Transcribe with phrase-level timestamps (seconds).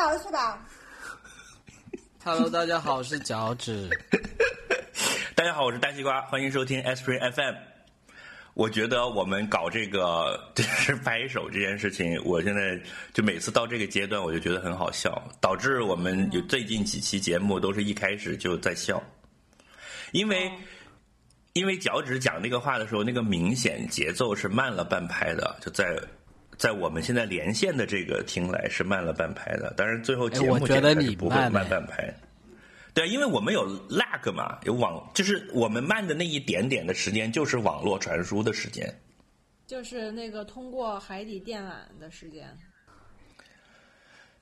[0.00, 0.58] 下去吧。
[2.24, 3.86] Hello，大家好，我是脚趾。
[5.36, 7.54] 大家好，我是大西瓜，欢迎收听 S p r i FM。
[8.54, 12.80] 我觉得我们搞这个 就是拍手这件事情，我现在
[13.12, 19.02] 就每次到这个阶段，我就觉得很好笑，导致我们有最近几期节目都是一开始就在笑，
[20.12, 20.50] 因为
[21.52, 25.94] 因为脚趾讲那个话的时候，那个明显节奏是慢了半拍的，就在
[26.60, 32.14] 在我们现在连线的这个听来是慢了半拍的，当然最后节目哎我觉得你剪是不会慢半拍。
[32.92, 38.94] 对，因为我们有 lag 嘛，有网，就是我们慢的那一点点的时间，就是网络传输的时间。
[39.66, 42.54] 就是那个通过海底电缆的时间。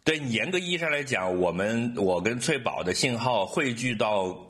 [0.03, 4.45] 对你严格意义上来讲，我们我跟翠宝的信号汇聚到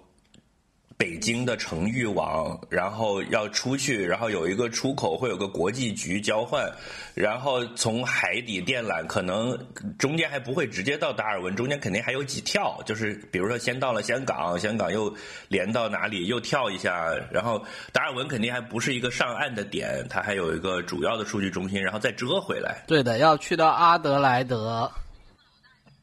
[0.98, 6.68] 北京的城域网，然后要出去，然后有一个出口会有个国际局交换，
[7.14, 9.56] 然后从海底电缆可能
[9.96, 15.14] 中间还不会直接到达尔文，中间肯定还有几跳，就是比如说先到了香港，香港又
[15.46, 22.82] 连到哪里，又跳一下，然后达尔文肯定还不是一个上岸的点，它还有一个主要的数据中心，然后再折回来。
[22.88, 24.90] 对的，要去到阿德莱德，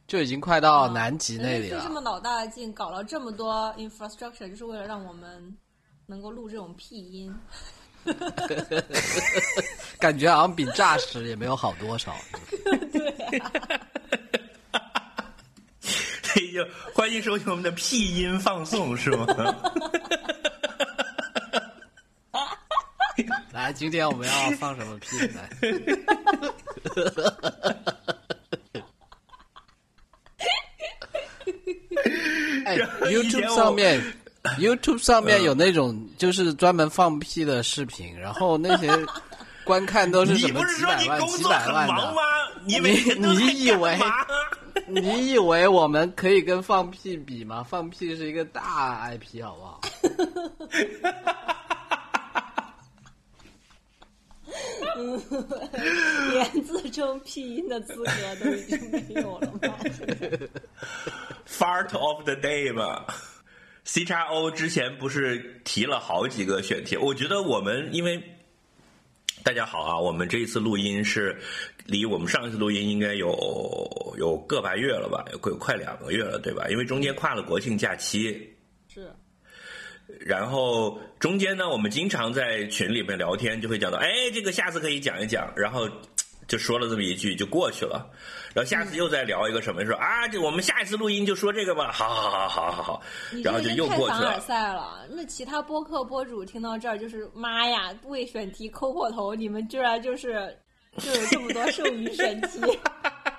[0.06, 1.80] 就已经快到南极那里了。
[1.80, 5.56] 就这么老大的劲，搞了这么多 infrastructure，就是为了让我们
[6.06, 7.34] 能够录这种屁音。
[9.98, 12.14] 感觉好像比诈尸也没有好多少。
[15.80, 19.26] 所以 就欢迎收听我们的屁音放送，是吗？
[23.50, 25.50] 来，今天我们要放什么屁来？
[32.64, 32.76] 哎，
[33.10, 34.02] YouTube 上面
[34.58, 38.90] ，YouTube 上面有那种就是专门放屁的视频，然后那些
[39.64, 42.14] 观看都是什么几百万、几百万的。
[42.66, 42.78] 你
[43.18, 43.96] 你以为
[44.88, 47.62] 你以为我们可以跟放屁比吗？
[47.68, 49.80] 放屁是一个大 IP，好不好？
[56.32, 58.10] 连自称屁音的资格
[58.44, 59.78] 都已经没有了吗
[61.46, 63.04] ？Fart of the day 嘛。
[63.84, 68.20] C 叉 O 之前不是提了好几个选题，我觉得我们因为
[69.44, 71.40] 大家好啊，我们这一次录音是
[71.84, 76.66] 离我们上一次录音应该有有个把月了吧，有快快两个月了，对吧？
[76.68, 78.55] 因为中间跨了国庆假期，
[80.20, 85.88] 然后中间呢，我们经常在群里面聊天，就会讲到，哎，这个下次可以讲一讲，然后
[86.46, 88.08] 就说了这么一句就过去了，
[88.54, 94.20] 然后下次又再聊一个什么，说啊，这我们下一次录音就说这个吧，好好好好好好，你然后就又过去了。
[94.20, 95.06] 凡尔赛了。
[95.10, 100.56] 那其他播客播主听到这儿就是妈呀，为选题抠破头，你们居然就是
[100.98, 102.60] 就有这么多剩余选题。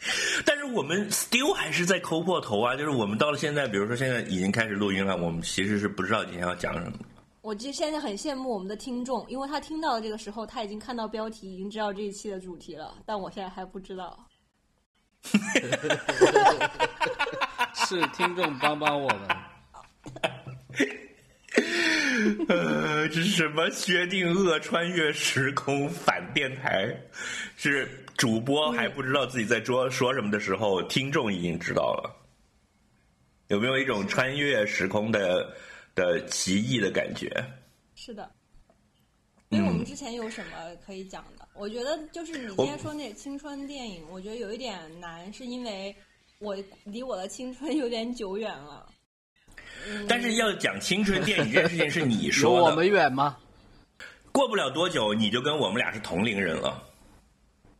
[0.46, 6.98] 但是我们 still 还是在抠破头啊，就是我们到了现在，比如说现在已经开始录音了，我们其实是不知道今天要讲什么。
[7.40, 14.26] 我就现在很羡慕我们的听众，因为他听到的这个时候，他已经看到标题，已经知道这一期的主题了，但我现在还不知道。
[17.74, 19.28] 是听众帮帮我们。
[22.48, 26.94] 呃，这是什么薛定谔穿越时空反电台？
[27.56, 32.14] 是主播还不知道自己在说说什么的时候，听众已经知道了。
[33.48, 35.54] 有没有一种穿越时空的
[35.94, 37.30] 的奇异的感觉？
[37.94, 38.30] 是的。
[39.48, 41.48] 所以我们之前有什么可以讲的？
[41.54, 45.96] 我觉得就是你今天说那青春电影，我觉得有一点难，是因为
[46.40, 46.54] 我
[46.84, 48.86] 离我的青春有点久远了。
[50.08, 53.36] 但是要讲青春电影这件事情是你说的，我们远吗？
[54.32, 56.82] 过不了多久你就跟我们俩是同龄人了。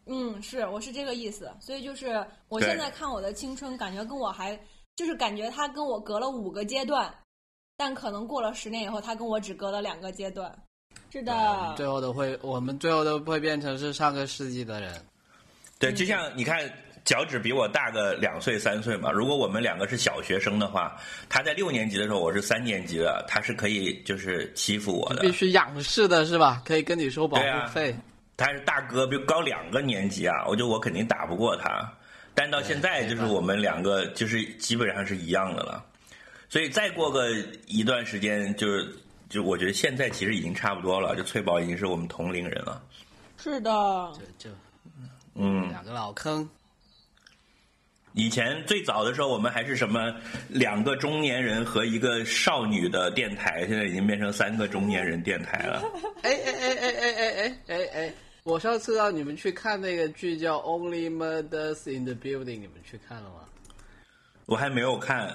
[0.07, 1.51] 嗯，是，我是这个意思。
[1.61, 4.59] 所以就是我现在看我的青春，感觉跟我还
[4.97, 7.15] 就是感觉他跟我隔了五个阶段，
[7.77, 10.53] 但可能过了十年以后，他跟我只隔了两个阶段。
[11.11, 15.01] 是的，最后都会，我们最后都会变成是上个世纪的人。
[15.79, 16.69] 对，就像你看，
[17.09, 19.10] 脚趾比我大个两岁三岁嘛。
[19.10, 20.95] 如果我们两个是小学生的话，
[21.27, 25.33] 他在六年级的时候，我是三年级的，他是可以就是欺负我的必。
[25.33, 26.60] 须仰视的是吧？
[26.66, 27.97] 可以跟你收保护费。
[28.37, 31.91] 他是大哥，比我高两个年级啊，我觉得我肯定打不过他。
[32.34, 35.83] 但到现在，就是我们两个就是基本上是一样的了。
[36.51, 37.31] 所以再过个
[37.66, 38.87] 一段时间，就是
[39.31, 42.83] 就我觉得现在其实已经差不多了，就翠宝已经是我们同龄人了。
[43.43, 43.71] 是的，
[44.13, 44.54] 就就
[45.34, 46.47] 嗯，两个老坑，
[48.18, 50.12] 以前最早的时候，我们还是什么
[50.48, 55.80] 两个中年人和一个少女的电台，现在已经变成三个中年人电台了。
[56.22, 63.47] 哎哎哎哎哎哎哎哎哎，我上次让你们去看那个剧叫《Only Murders in the Building》，你们去看了吗？
[64.47, 65.32] 我还没有看，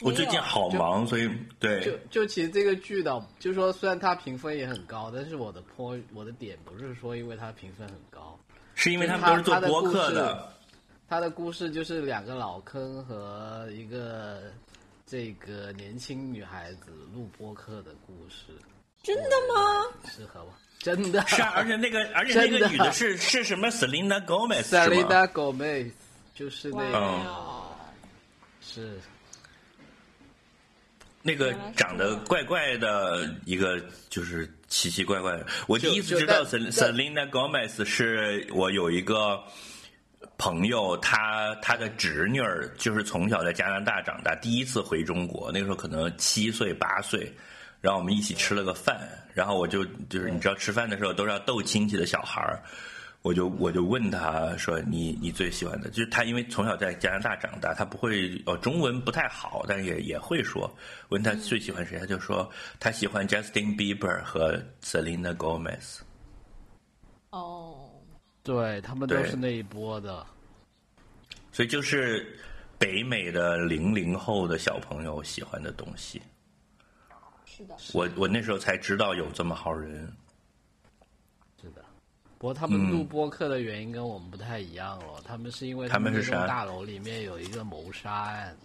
[0.00, 1.28] 我最近好忙，所以
[1.58, 8.40] 对就就其实这个剧的，就说虽然它评分也很高，但是我的 point 我的点不是说因为它评分很高，
[8.74, 10.55] 是因为他们都是做播客的。
[11.08, 14.52] 他的故事就是两个老坑和一个
[15.06, 18.52] 这个年轻女孩子录播客的故事，
[19.02, 19.84] 真的吗？
[20.10, 20.52] 适合吗？
[20.78, 25.90] 真的是啊，而且那个而且那个女的是是什么？Selena Gomez 是吗？Selena Gomez
[26.34, 27.76] 就是那个、哇
[28.60, 28.98] 是
[31.22, 33.80] 那个长得怪怪的一个，
[34.10, 35.46] 就是奇奇怪怪的。
[35.66, 39.42] 我第一次知道 Selena Gomez 是我有一个
[40.38, 47.32] 朋友，他他的侄女儿就是从小在加拿大长大，第一次回中国，那个时候可能七岁八岁，
[47.80, 52.62] 然后我们一起吃了个饭，然后我就就是你知道吃饭的时候都是要逗亲戚的小孩儿。
[53.22, 60.72] 我就我就问他说你你最喜欢的，就是他因为从小在加拿大长大，他不会哦中文不太好，但也也会说。
[61.08, 62.48] 问他最喜欢谁，他就说
[62.78, 65.98] 他喜欢 Justin Bieber 和 Selena Gomez。
[67.30, 67.75] 哦，
[68.46, 70.24] 对他们都是那一波的，
[71.50, 72.38] 所以就是
[72.78, 76.22] 北美的零零后的小朋友喜欢的东西。
[77.44, 80.06] 是的，我我那时候才知道有这么好人。
[81.60, 81.84] 是的。
[82.38, 88.56] 不过他们录播客的原因跟我们不太一样了，他们是因为他们是那栋大楼里面有一个谋杀案，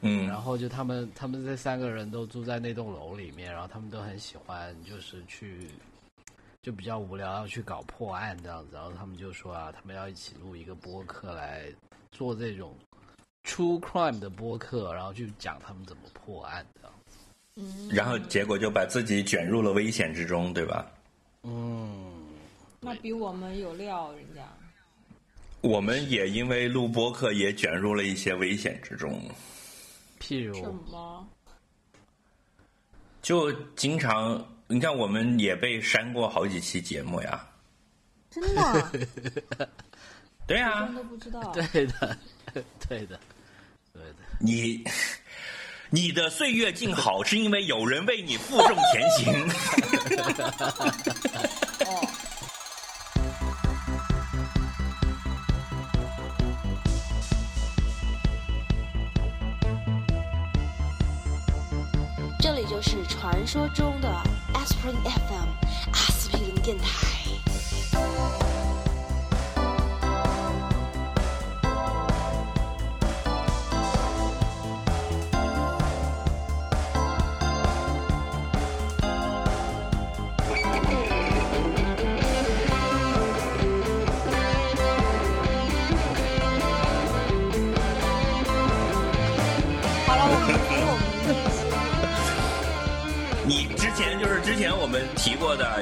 [0.00, 5.70] 嗯然后就他们他们这三个人都住在那栋楼里面，然后他们都很喜欢就是去
[6.64, 11.66] 就比较无聊要去搞破案这样子，然后他们就说啊，他们要一起录一个播客来
[12.10, 12.74] 做这种
[13.44, 16.90] true crime 的播客，然后去讲他们怎么破案的。
[17.56, 20.90] 嗯，然后结果就把自己卷入了危险之中，对吧？
[21.42, 22.14] 嗯，
[22.80, 24.40] 那比我们有料，人家。
[25.60, 29.20] 我们也因为录播客也卷入了一些危险之中，
[30.18, 31.28] 譬如什么？
[33.20, 37.46] 就经常你看，我们也被删过好几期节目呀。
[38.30, 38.90] 真的 啊？
[40.46, 41.52] 对啊我真，的不知道。
[41.52, 42.16] 对的，
[42.88, 43.20] 对的，
[43.92, 44.14] 对的。
[44.40, 44.82] 你
[45.90, 49.32] 你的岁月静好，是因为有人为你负重前行。
[51.86, 52.08] 哦，
[62.40, 64.08] 这里就是传说中的
[64.63, 65.47] Aspirin FM
[65.91, 67.22] 阿司匹林电台。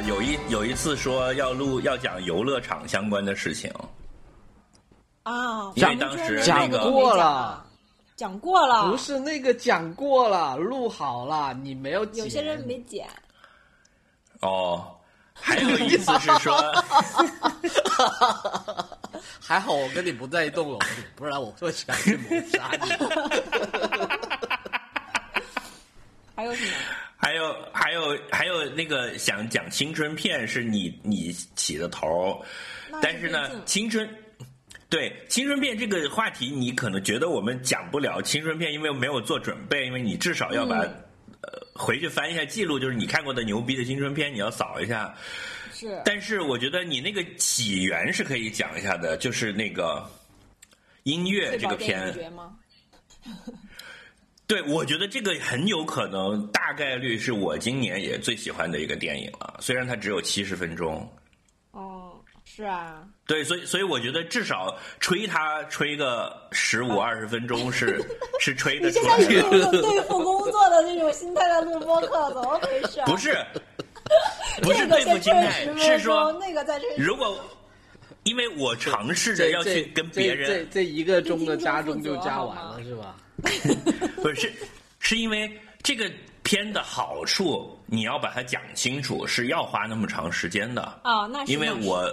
[0.07, 3.73] 有一有一次说要录要讲游乐场相关的事情，
[5.23, 7.65] 啊，因为当时讲过了
[8.17, 12.25] 讲过了，不是那个讲过了，录好了，你没有剪。
[12.25, 13.09] 有些人没剪。
[14.41, 14.89] 哦。
[15.35, 16.55] 还有意思是说，
[19.41, 22.91] 还好我跟你不在一栋楼里，不然我会想去谋杀你。
[26.37, 26.73] 还有什么？
[27.33, 32.45] 还有还有还有那个想讲青春片是你你起的头
[33.01, 34.07] 但是呢，青春
[34.91, 40.83] 对青春片这个话题，你可能觉得我们讲不了青春片，因为没有做准备，因为你至少要把、嗯。
[40.83, 45.13] 呃回去翻一下记录，就是你看过的牛逼的青春片，你要扫一下。
[45.73, 46.01] 是。
[46.05, 50.07] 但是我觉得你那个起源是可以讲一下的，就是那个
[51.05, 52.53] 音乐这个片，吗？
[54.47, 59.59] 对，我觉得这个很有可能，大概率是我今年也最喜欢的一个电影了。
[59.61, 61.09] 虽然它只有七十分钟，
[61.71, 62.13] 哦，
[62.45, 67.99] 是啊，对，所以所以我觉得至少吹它吹个十五二十分钟是
[68.41, 68.91] 是吹的。
[68.91, 73.01] 有一种对付工作的那种心态在录播课，怎么回事？
[73.07, 73.39] 不是，
[74.61, 76.97] 不是这个对付心态先吹，10是说那个在吹。
[76.99, 77.39] 如果
[78.25, 83.17] 因为我尝试着要去跟别人这这这一个钟的加钟就加完了是吧？
[84.23, 84.53] 不是，
[84.99, 85.51] 是因为
[85.83, 86.11] 这个
[86.43, 91.01] 片的好处，你要把它讲清楚，是要花那么长时间的。
[91.05, 92.09] 哦，那是因为我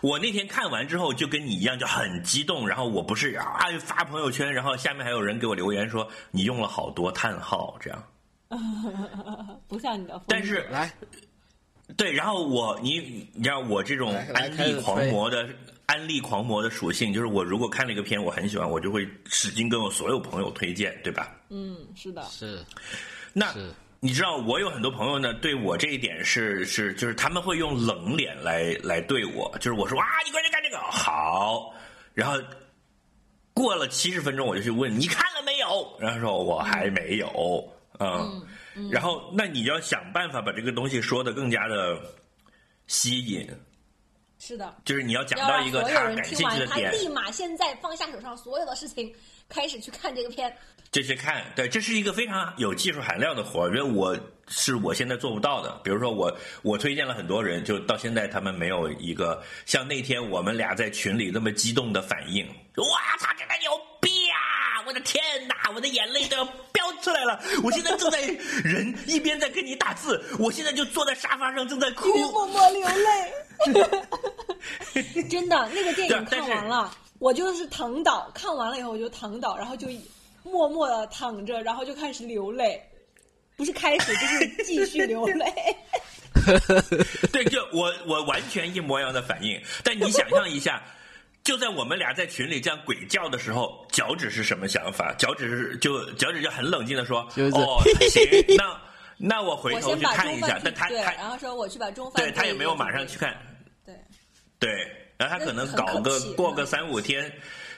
[0.00, 8.04] 我那天看完之后就跟你一样，就很激动，然后我不是啊发朋友圈，然后下面还有人给我留言说你用了好多叹号这样。
[9.68, 10.92] 不像你的，但是来，
[11.96, 15.48] 对，然后我你你知道我这种安利狂魔的
[15.90, 21.36] 安利狂魔的属性，就是我如果看了一个片我很喜欢，我就会使劲跟我所有朋友推荐，对吧？
[21.48, 22.64] 嗯，是的，是。
[23.32, 31.74] 那是，你知道我有很多朋友呢，对我这一点是是就是他们会用冷脸来来对我，就是我说啊，你快去看这个好，
[32.14, 32.40] 然后
[33.52, 37.68] 过了七十分钟我就去问你看了没有，然后说我还没有，
[37.98, 38.40] 嗯，
[38.92, 42.00] 然后那你就要想办法把这个东西说的更加的
[42.86, 43.44] 吸引，
[44.40, 44.74] 是的。
[44.84, 49.14] 就是你要讲到一个所有人他感兴听完，他趣的点，立马现在放下手上所有的事情，
[49.48, 50.52] 开始去看这个片。
[50.90, 54.18] 这去看，对，这是一个非常有技术含量的活儿，因为我
[54.48, 55.80] 是我现在做不到的。
[55.84, 62.44] 比如说我我推荐了很多人，就到现在他们没有一个像那天我们俩在群里那么激动的反应。
[62.48, 63.70] 哇操，这个牛！
[64.90, 67.40] 我的天哪，我的眼泪都要飙出来了！
[67.62, 68.20] 我现在正在
[68.64, 72.08] 人一边在跟你打字，我现在就坐在沙发上正在哭。
[72.32, 73.32] 默默流泪。
[75.30, 79.86] 真的，那个电影看完了，我就是躺倒，看完了以后我就躺倒，然后就
[80.42, 82.82] 默默的躺着，然后就开始流泪，
[83.54, 85.54] 不是开始就是继续流泪。
[87.30, 89.62] 对，就我我完全一模一样的反应。
[89.84, 90.82] 但你想象一下，
[91.42, 95.14] 就在我们俩在群里这样鬼叫的时候，脚趾是什么想法？
[95.18, 98.22] 脚趾是就脚趾就很冷静的说：“就是哦，行，
[98.56, 98.80] 那
[99.16, 100.58] 那我回头去看一下。
[100.58, 103.34] 中饭”去对，但他他然后说我去把中饭对他也没有马上去看。
[103.84, 103.94] 对，
[104.58, 104.70] 对，
[105.16, 107.32] 然后他可能搞个过个三五天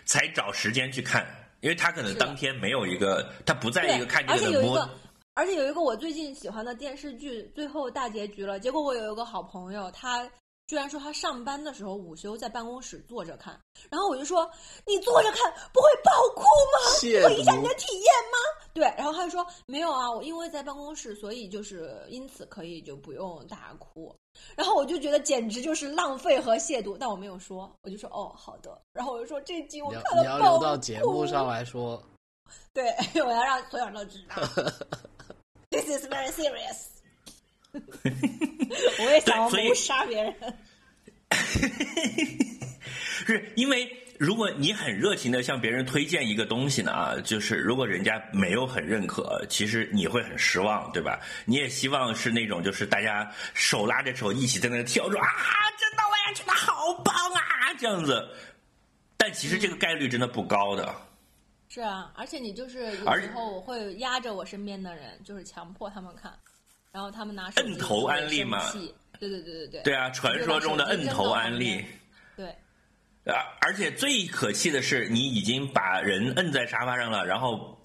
[0.05, 1.25] 才找时间去看，
[1.61, 4.91] 因为他可能当天没有一个，他不在一个看这而个的摸
[5.35, 8.61] 而且有一个我最近喜欢的电视剧，最后大结局了。
[8.61, 10.29] 结果我有一个好朋友，他
[10.73, 13.61] 居然说他上班的时候午休在办公室坐着看，
[13.91, 14.51] 然后我就说
[14.87, 16.41] 你坐着看不会爆哭
[16.73, 17.29] 吗？
[17.29, 18.39] 会影响你的体验吗？
[18.73, 24.17] 对，然后他就说没有啊，我因为在办公室，所以就是因此可以就不用大哭。
[24.57, 28.81] 然后我就觉得简直就是浪费和亵渎，但我没有说，我就说哦好的。
[28.95, 32.03] 然后我就说这集我看了爆你要留到节目上来说，
[32.73, 32.89] 对，
[33.23, 34.37] 我要让所有人都知道。
[35.69, 36.87] This is very serious。
[38.99, 40.35] 我也想要对所以谋杀别人。
[43.25, 43.89] 是因为
[44.19, 51.21] 如果你很热情的向别人推荐一个东西呢啊，就是如果人家没有很认可，其实你会很失望，对吧？
[51.45, 55.27] 你也希望是那种就是大家手拉着手一起在那跳着啊，
[55.79, 58.29] 真的我也觉得好棒啊，这样子。
[59.17, 60.95] 但其实这个概率真的不高的。
[61.69, 66.37] 是啊，而且你就是有时候我会压着我身边的人，就是强迫他们看，
[66.93, 68.71] 然后他们拿摁头安利嘛。
[69.19, 69.83] 对对对对对。
[69.83, 71.83] 对啊，传说中的摁头安利。
[72.37, 72.47] 对，
[73.33, 77.81] 啊，而且最可气的是，你已经把人摁在沙发上了，然后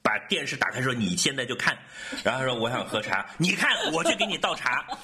[0.00, 1.76] 把电视打开说你现在就看，
[2.22, 4.86] 然后说我想喝茶， 你看我去给你倒茶。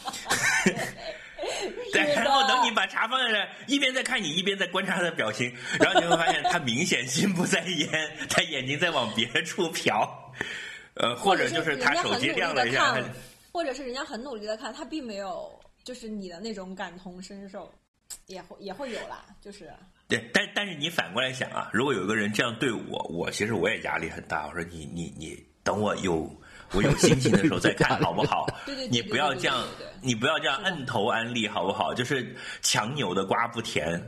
[1.93, 10.09] 对，然后等你把茶放在这，一边在看你，一边在观察他的表情，然后你会发现他明显心不在焉，他眼睛在往别处瞟，
[10.95, 13.03] 呃，或者就是他手机亮了一下，他
[13.53, 17.73] 或者是人家很努力的看，他并没有就是你的那种感同身受，
[18.27, 19.73] 也会也会有啦，就是
[20.07, 24.47] 对，但但是你反过来想啊，如果有一个人这样对我，我其实我也压力很大。
[24.47, 26.31] 我说你你你等我有
[26.73, 28.47] 我有心情的时候再看好不好？
[28.65, 29.67] 对对对你不要这样
[30.01, 31.93] 你不要这样摁头安利好不好？
[31.93, 34.01] 就是强扭的瓜不甜，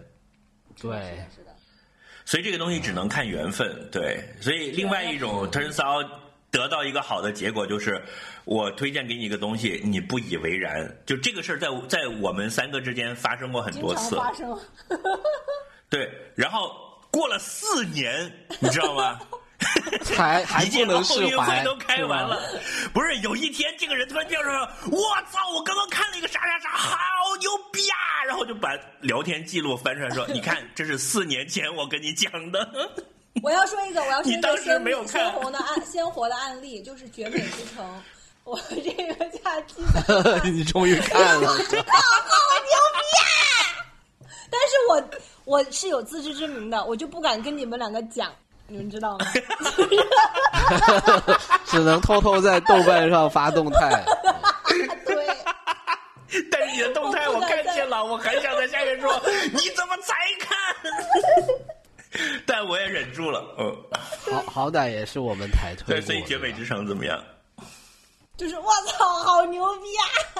[0.80, 1.54] 对，是的，
[2.24, 3.88] 所以这个东西只能看缘分。
[3.90, 6.06] 对，所以另外一种 turns out
[6.50, 8.02] 得到一个好的结果就是，
[8.44, 10.94] 我推荐给你一个东西，你不以为然。
[11.06, 14.16] 就这个事儿在在我们三个之间发生过很多次。
[14.16, 14.58] 发生。
[15.88, 16.70] 对，然后
[17.10, 19.20] 过了四年，你知道吗？
[20.16, 22.40] 还还不能释运会怀，都开完了，
[22.94, 25.50] 不是有一天这个人突然跳出来了，我操！
[25.54, 26.96] 我刚刚看了一个啥啥啥，好
[27.40, 28.24] 牛逼啊！
[28.26, 28.70] 然后就把
[29.02, 32.90] 聊天记录翻出来说，你看，这是四年前我跟你讲的。
[33.42, 37.84] 我要说一个，我要说一你当时个鲜没有看鲜活的案鲜活的案例，就是《绝美之城》。
[38.44, 43.28] 我这个假期在 你终于看了，好牛逼啊
[44.50, 45.04] 但是我
[45.44, 48.32] 我是有自知之明的，我就不敢跟你们两个讲，
[48.66, 49.26] 你们知道吗？
[51.66, 54.04] 只能偷偷在豆瓣上发动态。
[55.06, 55.26] 对，
[56.50, 60.48] 但是你的动态我看见了，我很想在下面说，你怎么才看？
[62.46, 63.76] 但我也忍住了，嗯，
[64.32, 67.22] 好好歹也是我们台推对，所以绝美之城怎么样？
[68.36, 69.86] 就是我操，好牛逼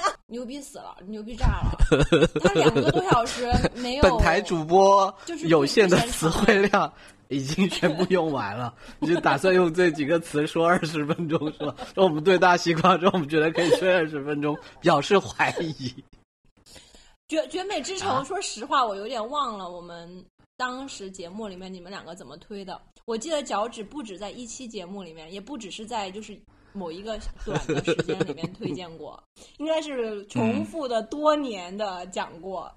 [0.01, 0.09] 啊！
[0.27, 1.79] 牛逼死了，牛逼炸了！
[2.43, 6.91] 他两个多小时没有本台主播就是有限的词汇量
[7.29, 11.75] 已经全部用完了，你就打算用这几个词说二十分钟是吧？
[11.95, 15.95] 说我们对大西瓜，说我们觉得可以吹二十分钟，表示怀疑。
[17.29, 20.25] 绝绝美之城，啊说实话，我有点忘了我们
[20.61, 22.79] 当时节目里面你们两个怎么推的。
[23.07, 26.38] 我记得脚趾不止在一期节目里面，也不只是在就是
[26.75, 29.19] 某一个短的时间里面推荐过，
[29.57, 32.71] 应该是重复的多年的讲过。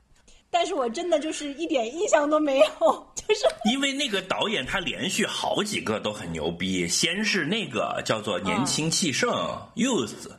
[0.49, 9.29] 但是我真的就是一点印象都没有，就是因为那个导演他连续好几个都很牛逼，先是那个叫做《年轻气盛》
[9.75, 10.31] （Youth），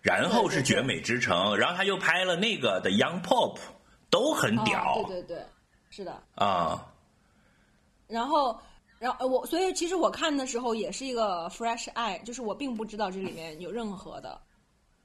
[0.00, 3.56] 然后是《绝美之城》，然后他又拍了那个的《Young Pop》，
[4.10, 5.44] 都很屌哦、对对对，
[5.94, 6.20] 是的。
[6.34, 6.84] 啊。
[8.08, 8.58] 然后，
[8.98, 14.40] 然后呃我所以其实我看的时候也是一个 fresh eye，就是我并不知道这里面有任何的，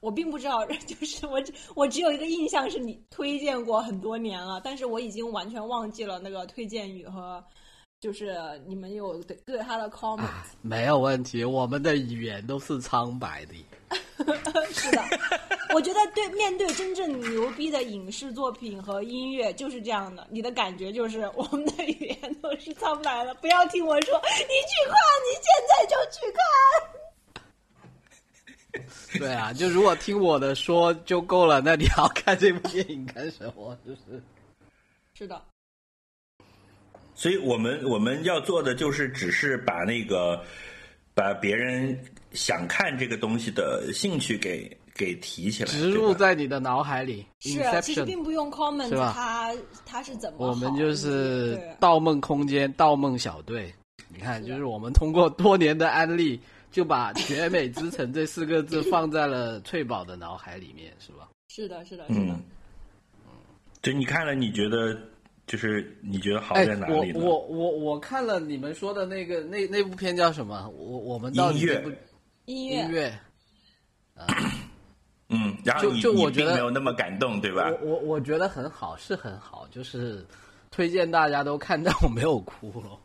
[0.00, 7.42] 我并不知道， 就是我只我只有一个印象是你推荐过很多年了，但是我已经完全忘记了那个推荐语和
[8.00, 10.20] 就是你们有对对他的 comment。
[10.60, 13.54] 没有问题，我们的语言都是苍白的。
[14.72, 15.02] 是的，
[15.74, 23.34] 我觉得对面对真正牛逼的影视作品和音乐就是这样的，你的感觉就是我们的语言都是苍白的。
[23.36, 24.94] 不要听我说，你去看，
[25.26, 26.40] 你现在就去看。
[29.18, 33.76] 对啊，就如果听我的说就够了，那你要看这部电影干什么？
[33.84, 34.22] 就是
[35.14, 35.42] 是的，
[37.14, 40.40] 所以我们我们要做的就是，只是把那个
[41.14, 41.98] 把别人
[42.32, 47.26] 想看这个东西的兴趣给给提起来，植入在你的脑海里。
[47.40, 49.52] 是，啊其实并不用 comment 是吧它
[49.84, 53.66] 它是怎么我们就是《盗梦空间》《盗梦小队》。
[54.08, 56.40] 你看，就是我们通过多年的安利，
[56.72, 61.28] 就把“绝美之城”这四个字放在了翠宝的脑海里面，是吧？
[61.48, 62.42] 是的，是的，是的嗯。，
[63.82, 64.96] 就你看了，你觉得
[65.46, 67.20] 就是你觉得好哎在哪，里呢？
[67.20, 70.68] 我我我我看了你们说的那个那那部片叫什么？
[70.76, 71.84] 我我们到底音乐
[72.46, 73.18] 音乐音乐，
[75.28, 77.70] 嗯，然后就你你就我觉得并没有那么感动，对吧？
[77.82, 80.26] 我我我觉得很好，是很好，就是
[80.70, 82.98] 推荐大家都看， 但我没有哭了。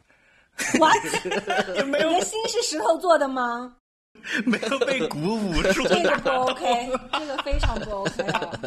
[0.80, 0.96] ，what？
[1.86, 3.76] 你的心是石头做的吗？
[4.46, 6.30] 没有被鼓舞住这个不。
[6.30, 8.60] OK，这个非常不 OK 啊。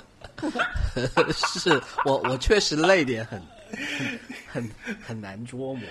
[1.32, 3.42] 是我我确实泪点很
[4.46, 5.82] 很很很难捉摸。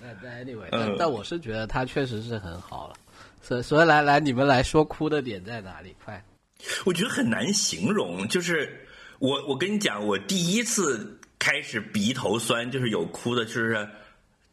[0.00, 2.94] 那但 anyway，但、嗯但我是觉得他确实是很好了。
[3.42, 5.94] 所以所以来来，你们来说哭的点在哪里？
[6.04, 6.22] 快！
[6.84, 8.86] 我觉得很难形容，就是
[9.18, 13.88] 我我跟你讲，我第一次开始鼻头酸，就是有哭的，就是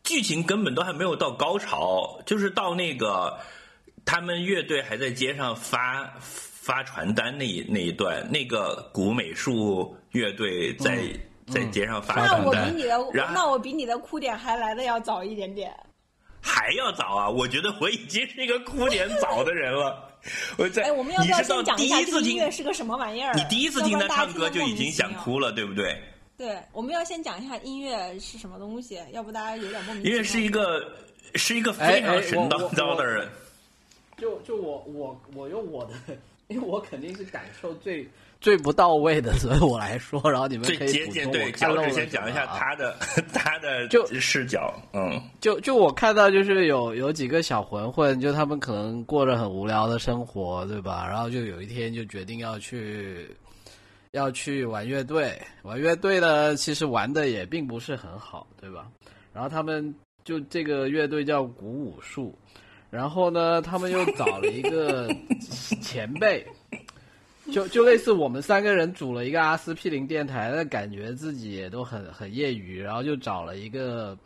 [0.04, 3.38] 剧情根本都还没有到高潮，就是到那个
[4.06, 10.98] 他们乐队还在街上发发传单那一那一段，那个古美术乐队在、
[11.48, 15.76] 在街上发那传单，那我比你的，那我比你的哭点还来的要早一点点。
[16.42, 17.30] 还要早啊！
[17.30, 20.04] 我觉得我已经是一个哭点早的人了。
[20.58, 23.34] 我在哎，我们要不你是到要先讲第一下这个音一次听乐是个什么玩意儿？
[23.36, 25.14] 你第一次听他唱歌就已经想。
[25.14, 25.98] 哭了，对不对？
[26.38, 30.16] 对，我们要先讲一下音乐是什么东西，要不大家有点莫名其妙。
[30.16, 30.92] 因为是一个
[31.36, 33.28] 是一个哎非常哎神叨叨的人，
[34.18, 35.94] 就就我我我用我的，
[36.48, 38.08] 因为我肯定是感受最
[38.40, 41.52] 最不到位的，所以我来说，然后你们最可以补充对。
[41.52, 42.96] 脚趾我看漏了先讲一下他的
[43.34, 51.06] 他的就视角，嗯，就就我看到就是有有几个小混混，就他们可能过着很无聊的生活，对吧？
[51.08, 53.28] 然后就有一天就决定要去
[54.12, 58.88] 要去玩乐队，玩乐队呢，其实玩的也并不是很好，对吧？
[59.34, 62.38] 然后他们就这个乐队叫鼓舞术，
[62.90, 65.10] 然后呢，他们又找了一个
[65.82, 66.46] 前辈。
[67.54, 74.18] 就就类似我们三个人组了一个阿司匹林电台，那感觉自己也都很很业余，然后就找了一个，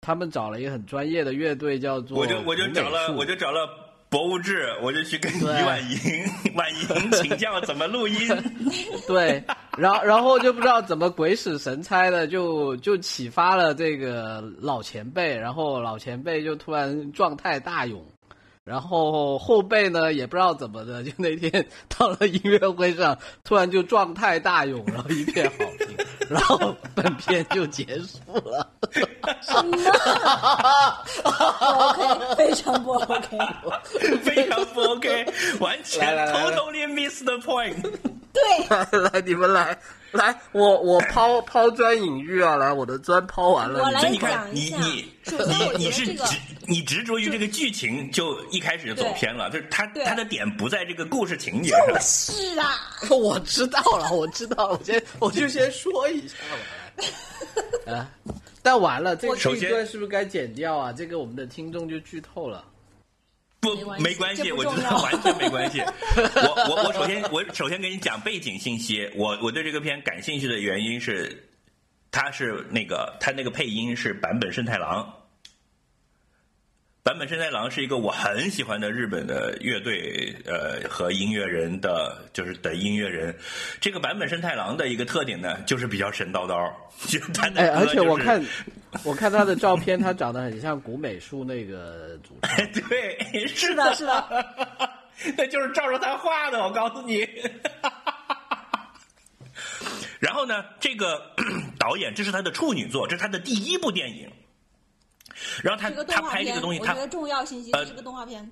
[0.00, 3.68] 他们找了一个很专业的乐队，叫做我就我就找了我就找了
[4.08, 8.28] 博物志，我就去跟婉莹婉莹请教怎么录音，
[9.06, 9.42] 对，
[9.78, 18.04] 然后然后就不知道怎么鬼使神差的就就启发了这个老前辈，然后老前辈就突然状态大涌，
[18.64, 21.66] 然后后背呢也不知道怎么的，就那天
[21.98, 25.96] 到了音乐会上，突然就状态大涌，然后一片好评，
[26.28, 28.68] 然后本片就结束了。
[29.42, 29.76] 什么？
[31.22, 31.30] 不
[31.70, 33.38] OK，非常不 OK。
[34.22, 35.26] 非常不 OK，
[35.60, 37.74] 完全 totally miss the point。
[38.32, 39.76] 对，来来，你们来
[40.12, 42.56] 来，我我抛抛砖引玉啊！
[42.56, 45.12] 来，我的砖抛完了，你看，讲一下你你
[45.78, 52.00] 你你是执你执着于这个剧情，就一开始就走偏了，就是他对他的点不在这个故事情节上。
[52.00, 52.74] 是啊，
[53.10, 57.06] 我知道了，我知道了，我先我就先说一下吧。
[57.86, 58.10] 来啊，
[58.62, 60.92] 但完了，这个这首先一段是不是该剪掉啊？
[60.92, 62.64] 这个我们的听众就剧透了。
[63.60, 65.80] 不没关系我觉得完全没关系。
[66.16, 71.50] 我我我首先我首先给你讲背景信息，我我对这个片感兴趣的原因是，
[72.10, 75.14] 他是那个他那个配音是坂本慎太郎。
[77.02, 83.34] 坂本慎太郎是一个我很喜欢的日本的乐队，呃，和音乐人的就是的音乐人。
[83.80, 86.70] 这个坂本慎太郎的一个特点呢，就是比较神叨叨，
[87.08, 88.44] 就他的哎，而且我看，
[89.02, 92.54] 我看他的照片，他长得很像古美术那个主唱。
[92.90, 94.48] 对，是是的，是的，
[95.38, 97.26] 那就是照着他画的，我告诉你。
[100.18, 101.32] 然后呢，这个
[101.80, 104.30] 导演这是他的处女作，这是他的第一部电影。
[105.62, 106.22] 然后他他。
[106.30, 108.48] 拍这个东西，他我觉得重要信息呃是个动画片。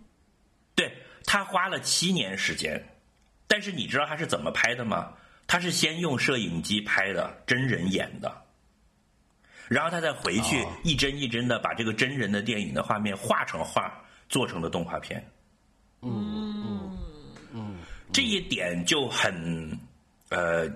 [0.74, 0.92] 对
[1.24, 2.82] 他花了七年时间，
[3.46, 5.12] 但是你知道他是怎么拍的吗？
[5.46, 8.42] 他是先用摄影机拍的，真人演的，
[9.68, 13.92] 然后他再回去哦一帧一帧的把这个真人的电影的画面画成画，
[14.28, 15.24] 做成的动画片。
[16.02, 16.98] 嗯嗯
[17.52, 17.76] 嗯
[18.12, 19.78] 这一点就很，
[20.30, 20.68] 呃，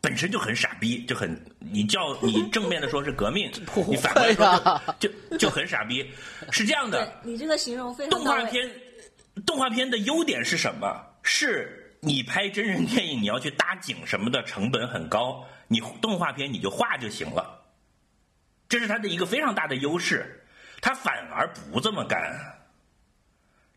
[0.00, 3.50] 本身就很傻逼，就很你叫你正面的说是革命，
[3.88, 6.10] 你反过来说就就就很傻逼。
[6.50, 8.10] 是这样的，你这个形容非常。
[8.10, 8.70] 动画片，
[9.44, 11.06] 动画片的优点是什么？
[11.22, 15.46] 是你拍真人电影，你要去搭景什么的，成本很高。
[15.68, 17.60] 你动画片你就画就行了，
[18.68, 20.36] 这是它的一个非常大的优势。
[20.80, 22.18] 他反而不这么干，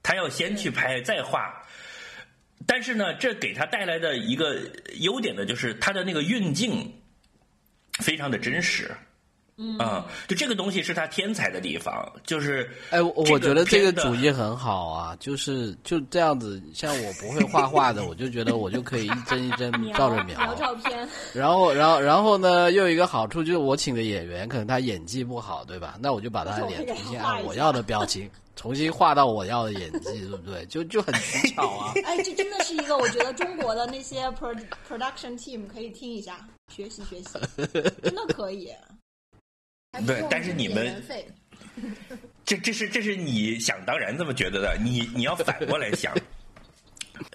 [0.01, 1.62] 他要先去拍再画。
[2.65, 4.61] 但是呢，这给他带来的一个
[4.99, 6.93] 优点呢，就是他的那个运镜
[7.99, 8.91] 非常的真实。
[9.55, 25.97] 嗯啊、就这个东西是他天才的地方，就是哎，我我觉得这个主意很好啊，就是就这样子，像我不会画画的，我就觉得我就可以一帧一帧照着描照片，然后，然后，然后呢，又有一个好处就是我请的演员可能他演技不好，对吧？
[25.99, 30.65] 那我就把他的脸重新按我要的表情，重新画到我要的演技，对不对？
[30.65, 31.93] 就就很取巧啊。
[32.05, 34.55] 哎，这真的是一个我觉得中国的那些 pro
[34.89, 36.39] production team 可以听一下，
[36.73, 37.37] 学习学习，
[38.01, 38.69] 真的可以。
[40.05, 41.03] 对但是你们
[42.45, 46.13] 这这是这是你想当然这么觉得的，你你要反过来想，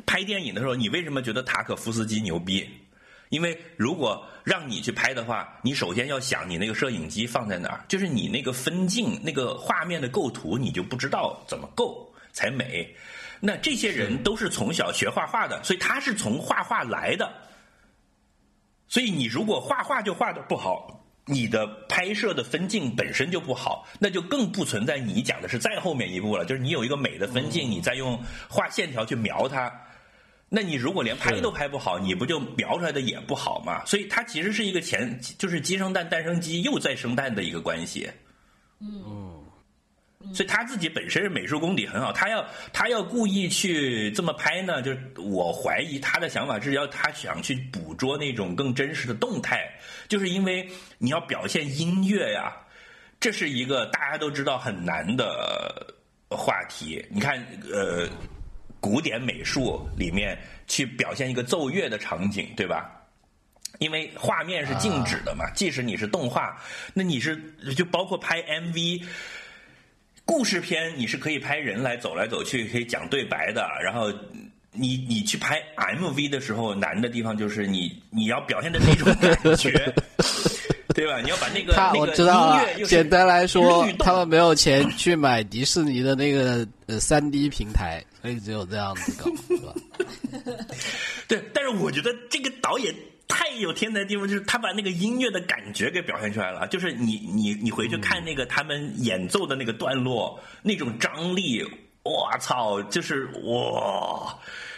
[0.05, 2.69] 拍电影的时候，你为什么觉得塔可夫斯基牛逼？
[3.31, 12.95] 因为如果让你去拍的话，你首先要想你那个摄影机放在哪儿，就是你那个分镜、那个画面的构图，你就不知道怎么构才美。
[13.41, 17.31] 那这些人都是从小学画画的，所以他是从画画来的。
[18.89, 20.98] 所以你如果画画就画的不好，
[21.29, 29.73] 你的拍摄的分镜本身就不好，那就更不存在你讲的是再后面一步了，就是你有一个美的分镜，你再用画线条去描它。
[30.49, 33.85] 那你如果连拍都拍不好，你不就描出来的也不好吗？
[33.85, 38.09] 所以它其实是一个前，就是鸡生蛋，蛋生鸡，又再生蛋的一个关系。
[38.81, 39.28] 嗯，
[40.35, 49.69] 所以他自己本身是美术功底很好，他要他要故意去这么拍呢，就是我怀疑他的想法是要他想去捕捉那种更真实的动态，
[50.07, 52.55] 就是因为你要表现音乐呀，
[53.19, 55.95] 这是一个大家都知道很难的
[56.29, 57.05] 话题。
[57.11, 58.09] 你看，呃，
[58.81, 62.95] 古典美术里面去表现一个奏乐的场景，对吧？
[63.79, 66.61] 因为画面是静止的嘛，即使你是动画，
[66.95, 67.37] 那你是
[67.77, 69.05] 就包括拍 MV。
[70.31, 73.67] 故事片你是可以拍人来走来走去，可以讲对白的。
[73.83, 74.13] 然后
[74.73, 79.71] 你你去拍 MV 的时候，难的地方就是你你要表现的那种感觉，
[80.95, 81.19] 对吧？
[81.23, 82.87] 你要把那个他我那个知道了音乐又。
[82.87, 89.75] 是简单来说他们没有钱去买迪士尼的那个呃三 D 平台，所以只有这样子搞，是吧？
[91.27, 92.95] 对，但是我觉得这个导演
[93.29, 96.67] 太有天才的地方，就是他把那个音乐的感觉给表现出来了。
[96.67, 101.63] 就是你你你回去看那个他们演奏的那个段落，那种张力，
[102.03, 104.37] 我操，就是哇，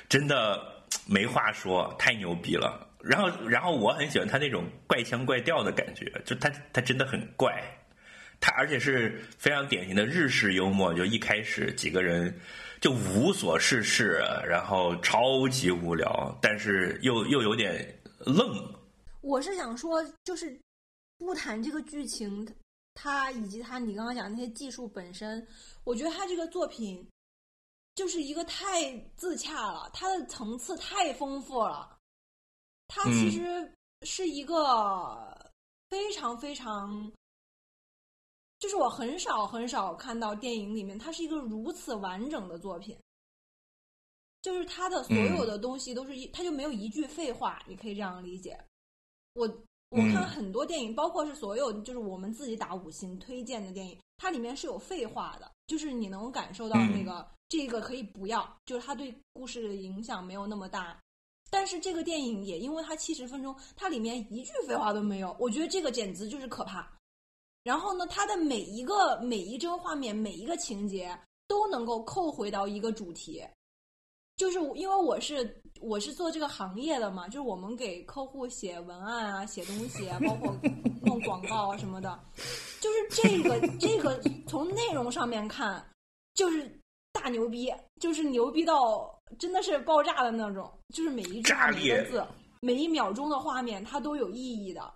[0.08, 0.60] 真的
[1.06, 2.88] 没话说，太牛逼了。
[3.02, 7.54] 然后然后我很喜欢他那种怪腔怪调的感觉，就他他真的很怪。
[8.42, 12.34] 他而且是非常典型的日式幽默，就一开始几个人
[12.80, 17.86] 就无所事事，然后超级无聊，但是又又有点
[18.26, 18.74] 愣。
[19.20, 20.60] 我是想说，就是
[21.18, 22.46] 不谈这个剧情，
[22.94, 25.46] 它以及它你刚刚讲的那些技术本身，
[25.84, 27.06] 我觉得它这个作品
[27.94, 31.98] 就是一个太自洽了，它的层次太丰富了。
[32.88, 35.52] 它其实是一个
[35.88, 37.12] 非常非常，
[38.58, 42.98] 就是我很少很少看到电影里面它是一个如此完整的作品。
[44.42, 48.58] 就是他的所有的东西都是一，他就没有一句废话，你可以这样理解。
[49.34, 49.46] 我
[49.90, 60.98] 我看很多电影，包括是所有就是我们自己打五星推荐的电影，它里面是有废话的，就是你能感受到那个、这个可以不要，就是它对故事的影响没有那么大。
[61.50, 66.88] 但是这个电影也因为它七十分钟，它里面一句废话都没有，我觉得这个简直就是可怕。
[67.64, 73.44] 然后呢，它的每一个每一帧画面，每一个情节都能够扣回到一个主题，
[74.40, 80.56] 就是因为我是我是做这个行业的嘛，就是我们给客户写文案啊、写东西啊，包括
[81.04, 82.18] 弄广告啊什么的，
[82.80, 85.86] 就是这个这个从内容上面看，
[86.32, 86.80] 就是
[87.12, 92.26] 大牛逼，就是牛逼到真的是爆炸的那种，就是每一句话炸每一个字，
[92.62, 94.90] 每一秒钟的画面它都有意义的。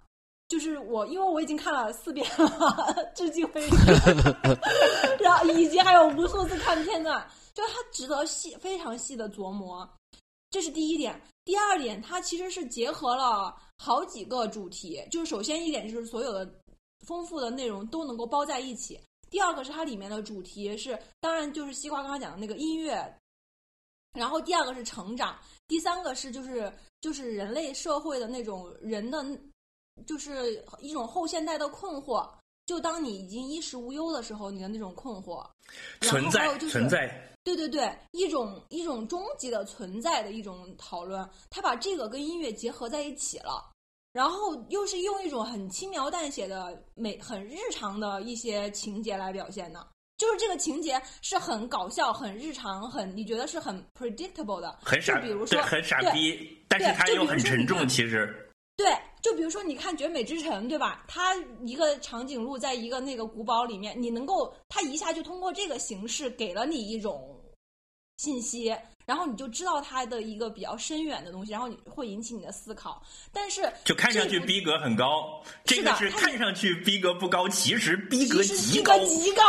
[0.48, 3.76] 就是我，因为我已经看了四遍了， 至今为止，
[5.20, 9.88] 然后以及还有无数次看片段，就它值得细非常细的琢磨。
[10.50, 11.20] 这是第一点。
[11.44, 16.50] 第二点，它其实是结合了好几个主题，就是首先一点就是所有的
[17.06, 18.98] 丰富的内容都能够包在一起。
[19.28, 23.18] 第二个是它里面的主题是，当然就是西瓜刚刚讲的那个音乐，
[24.12, 25.38] 然后第二个是成长，
[25.68, 29.22] 第三个是就是就是人类社会的那种人的，
[30.06, 32.30] 就是一种后现代的困惑。
[32.66, 35.46] 就当你已经衣食无忧的时候，你的那种困惑，
[36.00, 37.08] 存在就是存在，
[37.42, 43.70] 对对对，一种一种终极的存在的一种讨论，他把这个跟音乐结合在一起了，
[44.12, 55.00] 然后又是用一种很轻描淡写的、美很日常的一些情节来表现的，就是这个情节是很搞笑、很日常、很你觉得是很 predictable 的，很。
[55.02, 57.86] 傻，就比如说，很傻逼，但是对它又很沉重。
[57.86, 58.43] 其实，
[58.76, 58.86] 对，
[59.22, 61.04] 就比如说，你看《绝美之城》，对吧？
[61.06, 61.34] 它
[61.64, 67.40] 一个长颈鹿在一个那个古堡里面，你能够，它一下就通过这个形式给了你一种
[68.16, 68.74] 信息，
[69.06, 73.00] 然后你就知道它的一个比较深远的东西，然后你会引起你的思考。
[73.32, 79.42] 但是就看上去逼格很高，这个是看看上去逼格不高，其实逼格其实逼极高，极高，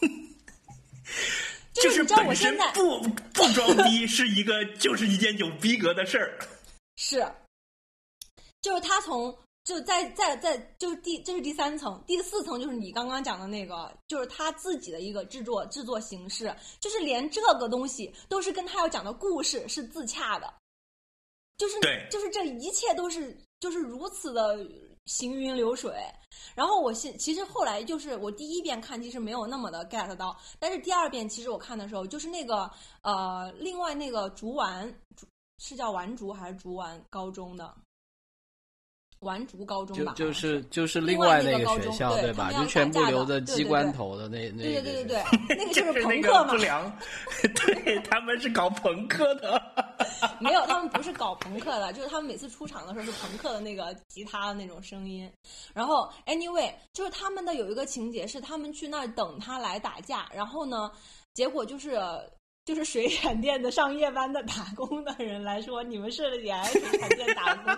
[0.00, 0.10] 对，
[1.72, 3.00] 就是本身不
[3.32, 6.36] 不装逼是一个就是一件有逼格的事儿。
[6.96, 7.26] 是，
[8.64, 20.50] 就是他从就在在在就是第这是第三层，第四层就是你刚刚讲的那个，就是他自己的一个制作制作形式，就是连这个东西都是跟他要讲的故事是自洽的，
[21.58, 24.66] 就是对就是这一切都是就是如此的
[25.04, 25.94] 行云流水。
[26.54, 32.70] 然后我现其实后来就是我第一遍看其实没有那么的 get 到，但是第二遍其实我看的时候就是那个
[33.02, 35.26] 呃另外那个竹丸竹
[35.58, 37.74] 是叫丸竹还是竹丸高中的？
[39.24, 42.20] 丸竹高中吧，就就是就是另外那个高中学校吧？
[42.20, 46.98] 对他们要就全部留着鸡的对对对冠头的那那对对对对对，那个就是朋克嘛不，良，
[47.42, 49.60] 对他们是搞朋克的。
[50.40, 55.30] 没有，他们不是搞朋克的，就是他们每次出场的时候是朋克的那个吉他的那种声音。
[55.72, 60.90] 然后，anyway，就是他们的有一个情节是他们去那儿等他来打架，然后呢，
[61.32, 61.98] 结果就是
[62.64, 67.74] 就是水产店的上夜班的打工的人来说，你们是也来水产店打工。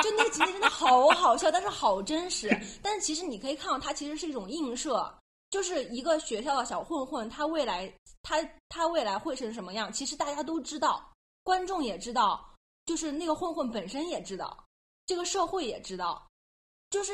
[0.00, 2.48] 就那个情节真的好好笑，但是好真实。
[2.82, 5.12] 但是其实你可以看到，它其实是一种映射，
[5.50, 8.36] 就是一个学校的小混混，他未来他
[8.68, 11.10] 他未来会成什么样，其实大家都知道，
[11.42, 12.48] 观众也知道，
[12.86, 14.64] 就是那个混混本身也知道，
[15.06, 16.26] 这个社会也知道，
[16.90, 17.12] 就是，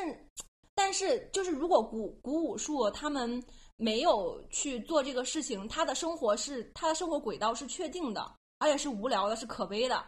[0.73, 3.43] 但是就是如果古古武术他们
[3.77, 10.05] 没有去做这个事情，他的生活是他的生活轨道是确定的，而且是无聊的，是可悲的。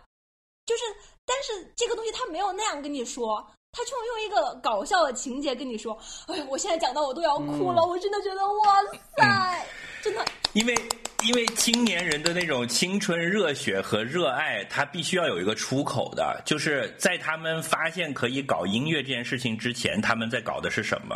[0.68, 0.84] 就是，
[1.26, 5.98] 但是这个东西他没有那样跟你说，他就用一个搞笑的情节跟你说。
[6.28, 8.84] 哎呀，我现在讲到我都要哭了，我真的觉得哇
[9.16, 9.66] 塞，
[10.04, 10.76] 真的因为
[11.24, 21.16] 因为青年人的那种青春热血和热爱，他必须要有一个出口的，就是在他们发现可以搞音乐这件事情之前，他们在搞的是什么？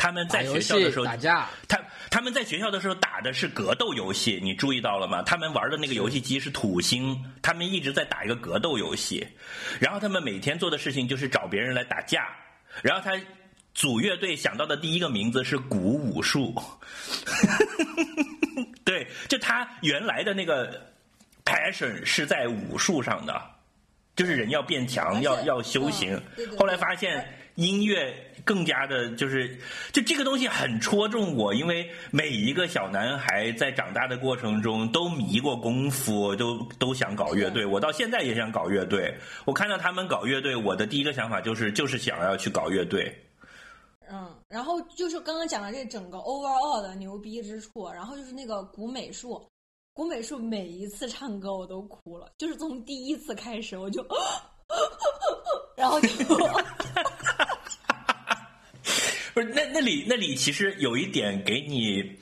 [0.00, 5.20] 他们在学校的时候打架，他他们在学校的时候打的是格斗游戏，你注意到了吗？
[5.20, 9.28] 他们玩的那个游戏机是土星，他们一直在打一个格斗游戏，
[9.78, 12.26] 然后他们每天做的事情就是找别人来打架，
[12.80, 13.12] 然后他
[13.74, 16.54] 组乐队想到的第一个名字是古武术，
[18.82, 20.90] 对，就他原来的那个
[21.44, 23.38] passion 是在武术上的，
[24.16, 26.18] 就是人要变强，要要修行。
[26.58, 29.58] 后来发现音乐更加的，就是
[29.92, 37.64] 就这个东西很戳中我，因为每一个小男孩在长大的过程中都迷过功夫，都都想搞乐队。
[37.64, 39.16] 我到现在也想搞乐队。
[39.44, 43.14] 我看到他们搞乐队，我的第一个想法就是就是想要去搞乐队。
[44.12, 49.40] 嗯，然后就是刚刚讲的这整个 overall 的牛逼之处，然后就是那个古美术，
[49.92, 54.04] 古美术每一次唱歌我都哭了，就是从第一次开始我就，
[55.76, 56.08] 然后就
[59.34, 62.18] 不是那那里那里其实有一点给你。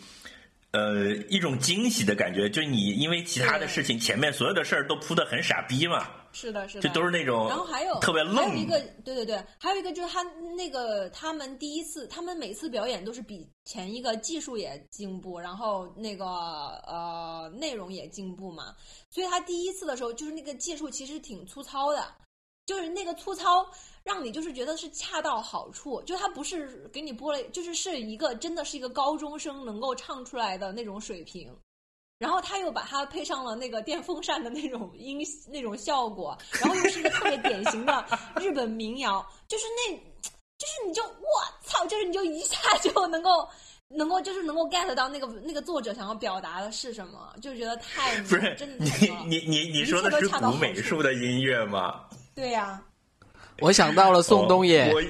[0.71, 6.07] 呃，一种惊喜的感觉，就是你因为其他的事情，前面所有的事儿都铺的很傻逼嘛。
[6.31, 7.49] 是的，是的，就都是那种。
[7.49, 10.23] 然后还有特别还有一个，对对对，还有一个就是他
[10.55, 18.75] 那个他们第一次，他们每次表演都是比前一个技术也进步，然后那个呃内容也进步嘛。
[19.09, 22.15] 所以他第一次的时候，就是那个技术其实挺粗糙的，
[22.67, 23.67] 就是那个粗糙。
[24.09, 31.55] 让你就是觉得是恰到好处，就他不是给你播了，就是是一个真的是一个高中生能够唱出来的那种水平，
[32.19, 38.03] 然后他又把它配上了那个电风扇的那种音那种效果，然后又是一个特别典型的
[38.41, 39.95] 日本民谣，就是那，
[40.57, 43.47] 就是你就我操，就是你就一下就能够
[43.89, 48.91] 能够就是能够 get 到那个那个作者想要表达的是什么，就觉得太不是真的你
[49.27, 52.07] 你你你说的是古美术的音乐吗？
[52.35, 52.83] 对呀。
[53.61, 55.03] 我想到了宋冬野，我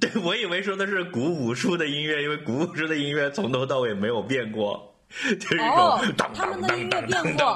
[0.00, 4.92] 对我以为说的是古武术的音乐，因为古武术的音乐从头到尾没有变过，
[5.38, 6.00] 就是哦，
[6.34, 7.54] 他们的 音乐变过，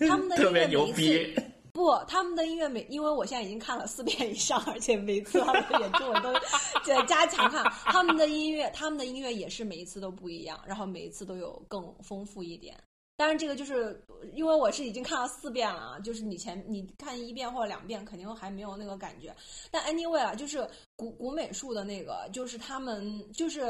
[0.00, 1.34] 他们的特别牛逼。
[1.72, 6.32] 不，他们的音乐每，因为我现在已经看了四遍以上，而且每次他们的演出我都
[6.84, 7.64] 在加强看。
[7.86, 12.76] 他们的音乐，他们的音乐也是每一次都不一样，然后每一次都有更丰富一点。
[13.16, 19.32] 当然，这个就是因为我是已经看了四遍了啊，就是你前你看一遍或者两遍，肯定还没有那个感觉。
[19.70, 23.68] 但 anyway 啊，就是古古美术的那个，就是他们就是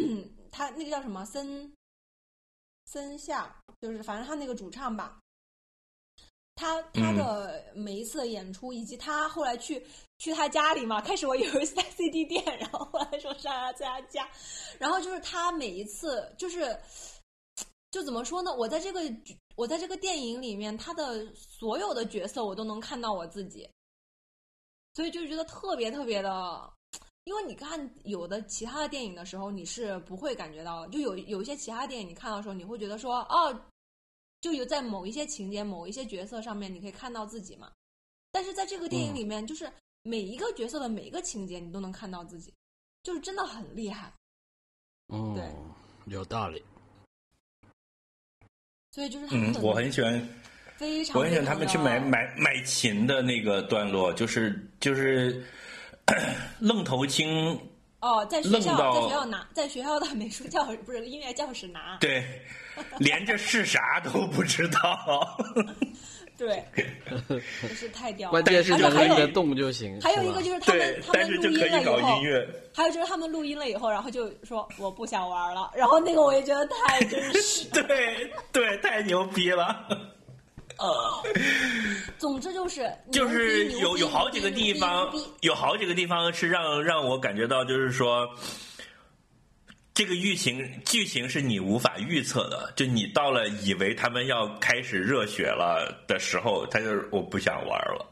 [0.52, 1.72] 他那个叫什么森
[2.84, 5.18] 森下，就是反正他那个主唱吧，
[6.54, 9.82] 他他的每一次的演出，以及他后来去
[10.18, 14.28] 去他家里嘛，开始我以为是在 CD 店，然后后来说是在他家，
[14.78, 16.78] 然后就是他每一次就是。
[17.94, 18.52] 就怎么说呢？
[18.52, 19.00] 我在这个
[19.54, 23.70] 我在这个电影里面，他的所有的角色我都能看到我自己，
[24.94, 26.68] 所以就觉得特别特别的。
[27.22, 33.64] 因为你看有的其他的电影的时候，你是不会感觉到，就有有一些其他电影你看到的时候，你会觉得说，哦，
[34.40, 37.70] 就有在某一些情节、某一些角色上面，你可以看到自己嘛。
[38.32, 42.52] 但是在这个电影里面，就是每一个角色的每一个情节，你都能看到自己，
[43.04, 44.12] 就是真的很厉害。
[45.12, 45.54] 嗯，对，
[46.12, 46.60] 有道理。
[48.94, 50.28] 所以就是嗯，我很喜欢，
[50.76, 55.44] 非常我很喜欢他们去买买买琴的那个段落，就是就是
[56.60, 57.58] 愣头青
[57.98, 62.24] 哦，在学校在学校拿，在学校的美术教不是音乐教室拿，对，
[62.98, 65.36] 连着是啥都不知道。
[66.46, 66.62] 对，
[67.62, 68.32] 真 是太屌了。
[68.32, 69.98] 关键是能拎得动就行。
[70.02, 71.96] 还有一个就是他们他们录音了以后，
[72.74, 75.70] 还有就是他们录音了以后，然后就说我不想玩了。
[75.74, 77.66] 然后那个我也觉得太真实。
[77.72, 79.86] 对对，太牛逼了。
[80.76, 81.22] 呃，
[82.18, 88.28] 总之就是就是有有好几个地方，有好几个地方是让让我感觉到，就是说。
[89.94, 98.04] 这个剧情剧情是你无法预测的，就你到了以为他们要开始热血了的时候，他就我不想玩了。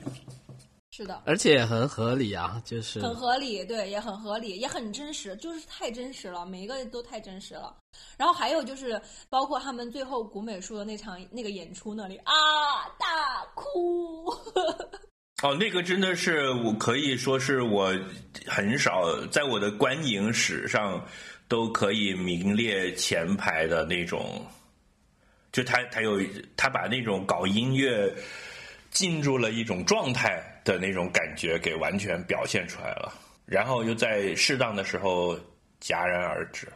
[0.90, 7.76] 是的，而且也很合理啊，就是很合理，对，也很合理，也很真实，就是太真实了，每一个都太真实了。
[8.16, 12.32] 然后还有就是，包括他们最后古美术的那场那个演出那里啊，
[12.98, 14.34] 大哭。
[15.42, 17.94] 哦，那个真的是我可以说是我
[18.46, 21.02] 很少在我的观影史上
[21.48, 24.46] 都可以名列前排的那种，
[25.50, 26.20] 就他他有
[26.56, 28.12] 他把那种搞音乐
[28.90, 33.10] 进入了一种状态的那种感觉给完全表现出来了，
[33.46, 35.34] 然后又在适当的时候
[35.80, 36.68] 戛然而止。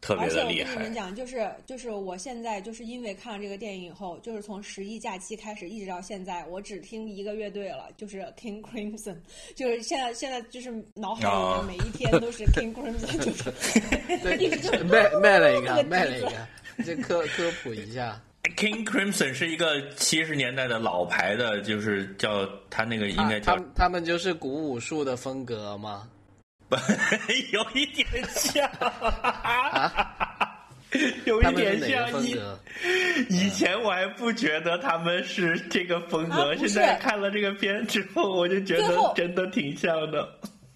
[0.00, 0.42] 特别的厉害。
[0.42, 9.16] 而且我跟你们讲，就是就是我现在就是因为看了这个电影以后，就是从十一假期开始一直到现在，我只听一个乐队了，就是 King Crimson，
[9.54, 16.32] 就是现在现在就是脑海里面每一天都是 King Crimson，就是 卖卖了一个卖了一个，
[16.84, 18.20] 这科科普一下
[18.56, 26.08] ，King Crimson 是一个七十年代的老牌的，就是叫他那个应该叫他们就是古武术的风格吗？
[27.52, 28.68] 有一点像，
[31.24, 32.22] 有一点像。
[32.22, 32.38] 以
[33.30, 40.28] 以前我还不觉得他们是这个风格，现在看了这个片之后，我就觉得真的挺像的。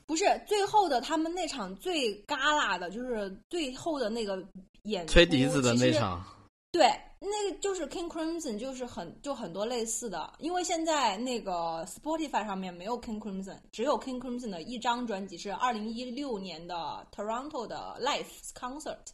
[0.07, 4.36] 不是最后的他们那场最嘎啦的，就是最后的那个
[4.84, 6.24] 演吹笛子的那场。
[6.72, 6.88] 对，
[7.23, 19.05] 那个就是 King Crimson，就是很就很多类似的，因为现在那个 Spotify 上面没有 King Crimson，只有 King Crimson 的一张专辑是二零一六年的 Toronto 的 Live Concert，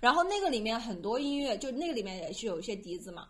[0.00, 3.28] 然后那个里面很多音乐，就那个里面也是有一些笛子嘛，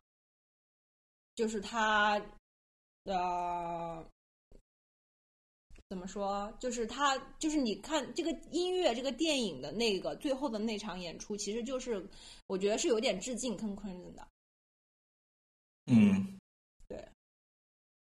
[1.35, 2.19] 就是他
[3.05, 4.11] 的
[5.89, 6.53] 怎么说？
[6.59, 12.05] 就是他，就是你看这个音乐，这个电影的那个最后的那场演出，其实就是
[12.49, 14.27] 我觉得是有点致敬 Crimson 的。
[15.87, 16.39] 嗯，
[16.89, 17.09] 对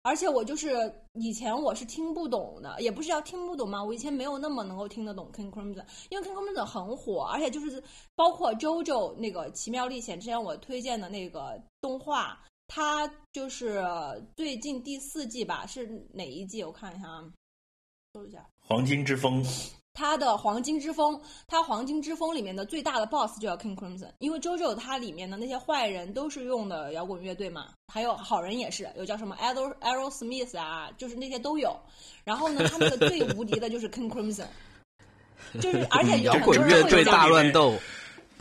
[0.03, 7.83] 而且我就是以前我是听不懂的，也不是要听不懂嘛，我以前没有那么能够听得懂 King Crimson，因为 King Crimson 很火，而且就是
[8.15, 13.83] 包括 JoJo 那个《奇妙历险》之前我推荐的那个动画，它就是
[14.35, 16.63] 最近第四季吧，是哪一季？
[16.63, 17.31] 我看一下啊，
[18.13, 18.45] 搜一下。
[18.59, 19.45] 黄金之风，
[19.93, 31.73] 他的黄金之风，他黄金之风里面的最大的 BOSS 就叫 King Crimson，因为 JoJo 它里面的那些坏人都是用的摇滚乐队嘛，还有好人也是，有叫什么 Aero Aerosmith 啊，就是那些都有。
[32.25, 34.47] 然后呢， 他那个最无敌的就是 King Crimson，
[35.61, 37.29] 就是而且有摇滚乐很多人会讲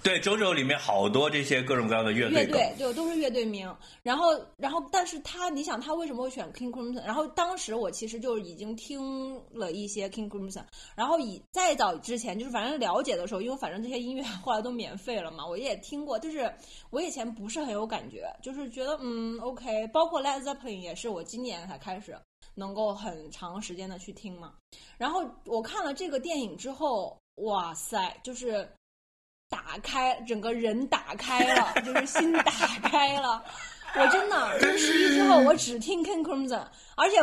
[0.03, 7.05] 对，JoJo 里面好多这些各种各样的乐乐队乐，队就都是乐队名，然后然后但是他你想他为什么会选 King Crimson？
[7.05, 16.51] 然后当时我其实就已经听了一些 King Crimson，然后以再早之前就是反正了解的时候，因为反正这些音乐 后来都免费了嘛，我也听过，就是
[16.91, 22.17] 我以前不是很有感觉，就是觉得嗯 OK，包括 Led Zeppelin 也是我今年才开始
[22.55, 24.55] 能够很长时间的去听嘛，
[24.97, 28.67] 然后我看了这个电影之后，哇塞，就是。
[29.51, 32.51] 打开，整个人打开了， 就是心打
[32.83, 33.45] 开了。
[33.97, 37.17] 我真的就是十一之后，我只听 King Crimson，而且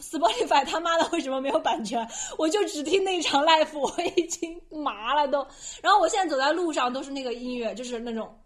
[0.00, 2.08] Spotify 他妈的为什么没有版权？
[2.38, 5.44] 我就只听那场 live，我已经麻了都。
[5.82, 8.38] 然后我现在走在路上都是那个音乐，就是那种，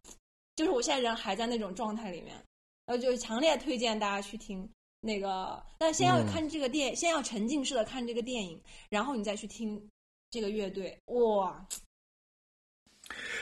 [0.56, 2.34] 就是我现在人还在那种状态里面，
[2.86, 4.66] 呃，就强烈推荐大家去听
[5.02, 5.62] 那个。
[5.76, 8.58] 但先要看这个电，先要沉浸式的看这个电影，
[8.88, 9.86] 然后你再去听
[10.30, 11.62] 这个乐队，哇！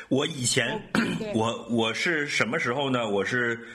[0.08, 0.80] 我以前
[1.34, 3.08] 我我是什么时候呢？
[3.08, 3.66] 我是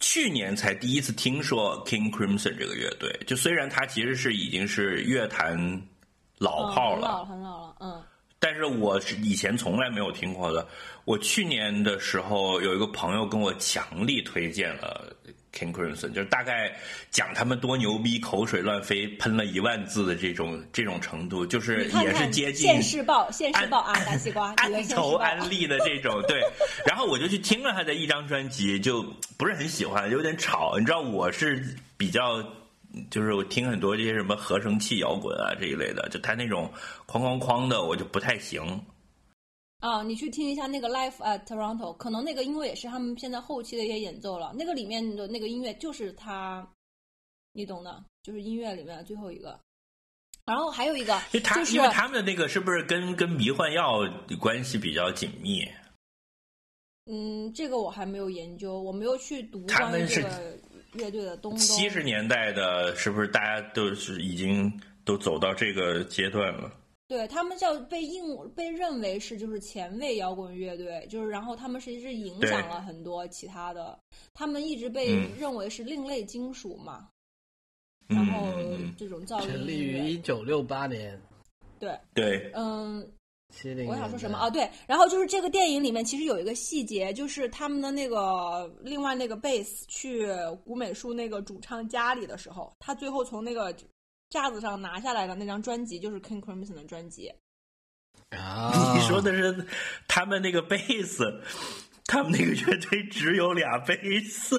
[0.00, 3.14] 去年才第一次听说 King Crimson 这个乐队。
[3.26, 5.82] 就虽然它其实是已经是乐坛
[6.38, 8.02] 老炮了，嗯很老很老了，嗯。
[8.38, 10.66] 但是我是以前从来没有听过的。
[11.04, 15.14] 我去年的时候有一个朋友跟我强力推荐了
[15.52, 16.74] King Crimson，就是大概
[17.10, 26.40] 讲他们多牛逼，口水乱飞，喷了一万字的这种这种程度，就是也是接近现世报，现世报啊，大西瓜， 你的安现世报头安利的这种，对。
[26.86, 29.02] 然后我就去听了他的一张专辑，就
[29.36, 30.78] 不是很喜欢，有点吵。
[30.78, 31.62] 你知道我是
[31.96, 32.42] 比较，
[33.10, 36.72] 就是我听很多这些什么合成器摇滚啊这一类的，就他那种
[37.06, 38.82] 哐哐哐的，我就不太行。
[39.82, 44.54] 啊，你去听一下那个 Live at Toronto，可能那个因为也是他们现在后期的一些演奏了。
[44.56, 46.64] 那个里面的那个音乐就是他，
[47.52, 49.58] 你懂的，就是音乐里面的最后一个。
[50.44, 54.08] 然后还有一个因为他、就是因为他们的那个是不是跟跟迷幻药
[54.38, 55.68] 关系比较紧密？
[57.06, 60.58] 嗯，这个我还没有研究，我没有去读他们是关于这个
[60.92, 61.58] 乐队的东东。
[61.58, 64.72] 七十年代的，是不是大家都是已经
[65.04, 66.70] 都走到这个阶段了？
[67.12, 73.98] 对他们叫被应被认为是就是前卫摇滚乐队，就是然后他们实际是影响了很多其他的，
[74.32, 77.10] 他们一直被嗯认为是另类金属嘛，
[78.06, 81.20] 然后嗯，这种噪音成立于一九六八年，
[81.78, 83.06] 对，对，嗯，
[83.86, 84.48] 我想说什么啊？？
[84.48, 90.26] 对，然后就是这个电影里面其实有一个细节，就是他们的那个另外那个贝斯去
[90.64, 93.70] 古美术那个主唱家里的时候，他最后从那个
[94.32, 97.30] 架子上拿下来的那张专辑就是 King Crimson 的专辑。
[98.30, 99.66] 啊，你说的是
[100.08, 101.42] 他们那个贝斯，
[102.06, 104.58] 他们那个乐队只有俩贝斯。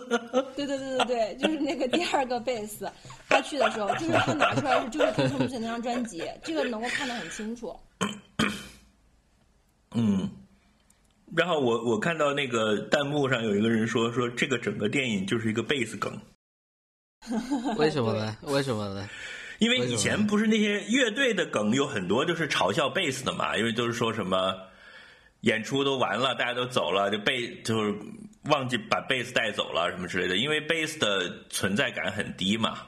[0.56, 2.88] 对对对对对，就是那个第二个贝斯，
[3.28, 7.76] 他去的时候，就是他拿出来是就是 King Crimson 那张专辑，这个能够看得很清楚。
[9.96, 10.30] 嗯，
[11.36, 16.16] 然后我我看到那个弹幕上有一个人说说这个整个电影就是一个贝斯梗，
[17.76, 18.38] 为什么呢？
[18.44, 19.10] 为什么呢？
[19.64, 24.54] 因为以前不是那些乐队的梗有很多就是嘲笑贝斯的嘛，因为都是说什么
[25.42, 27.96] 演出都完了，大家都走了，就贝就是
[28.50, 32.80] 忘记把贝斯带走了什么之类的，因为贝斯的存在感很低嘛。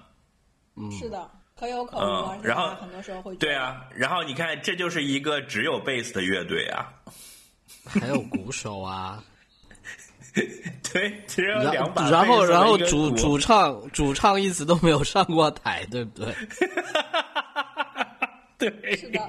[0.99, 6.91] 是的，可有可无，嗯然后很多时候会对，啊，然后你看，这就是一个只有贝斯的乐队啊，
[7.85, 9.23] 还有鼓手啊，
[10.91, 16.35] 对，只有然两把然后然后主主唱主唱一直都没有上过台，对不对？
[18.69, 19.19] 对，是的。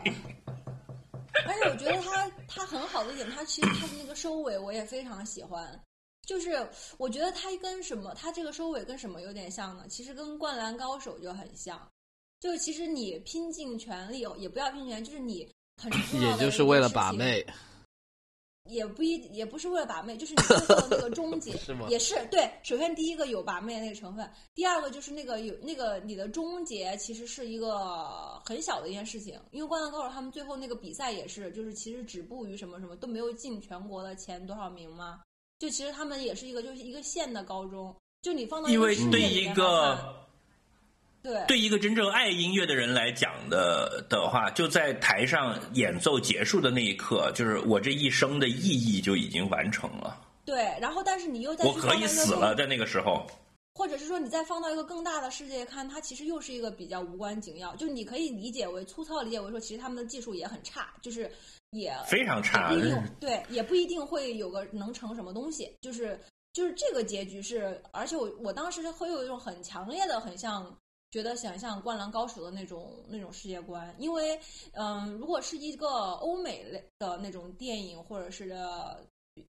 [1.46, 5.80] 而且我觉得他他很好的一点，他其实他的那个收尾我也非常喜欢。
[6.26, 6.66] 就是
[6.98, 9.84] 我觉得他跟什么，他这个收尾跟什么有点像呢？
[9.88, 11.80] 其实跟《灌篮高手》就很像。
[12.40, 15.48] 就是其实你拼尽全力，也不要拼尽全力，就是你
[15.80, 17.46] 很重要的也就是为了把妹。
[18.68, 22.50] 也不一也不是为了把妹，就是你最后的那个终结 是吗也是对。
[22.62, 35.20] 首先第一个有把妹的那个成分，第二个就是那个有那个你的终结其实是一个很小的一件事情，因为《灌篮高手》他们最后那个比赛也是，就是其实止步于什么什么都没有进全国的前多少名嘛，
[35.58, 40.26] 就其实他们也是一个就是一个县的高中，就你放到因为对一个
[41.27, 50.16] 对对一个真正爱音乐的人来讲的的话，就在台上演奏结束的那一刻，就是我这一生的意义就已经完成了。
[50.45, 53.27] 对，然后但是你又在我可以死了，在那个时候。
[53.74, 61.31] 或者是说你再放到一个更大的世界看，它其实又是一个比较无关紧要，就你可以理解为粗糙理解为说，其实他们的技术也很差，就是
[61.72, 66.18] 也非常差不一定 对，也不一定会有个能成什么东西，就是
[66.55, 70.74] 就是这个结局是，而且我我当时会有一种很强烈的，很像
[71.11, 74.38] 觉得想象《灌篮高手》的那种那种世界观，因为
[74.72, 78.54] 嗯，如果是一个欧美类的那种电影，或者是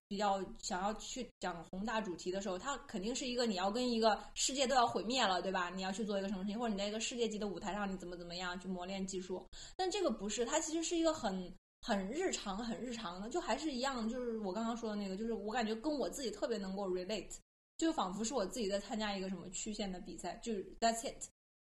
[0.06, 5.70] 比较想要去讲宏大主题的时候，它肯定是一个你要跟一个世界都要毁灭了，对吧？
[5.70, 9.46] 你要去做一个什么事情，或者你在一个世界级的舞台上，你怎么怎么样去磨练技术。
[9.76, 17.34] 但这个不是，它其实是一个很很日常、很日常的，就还是一样，就是我刚刚说的那个，就是我感觉跟我自己特别能够 relate，
[17.78, 21.28] 就仿佛是我自己在参加一个什么曲线的比赛，就是 that's it。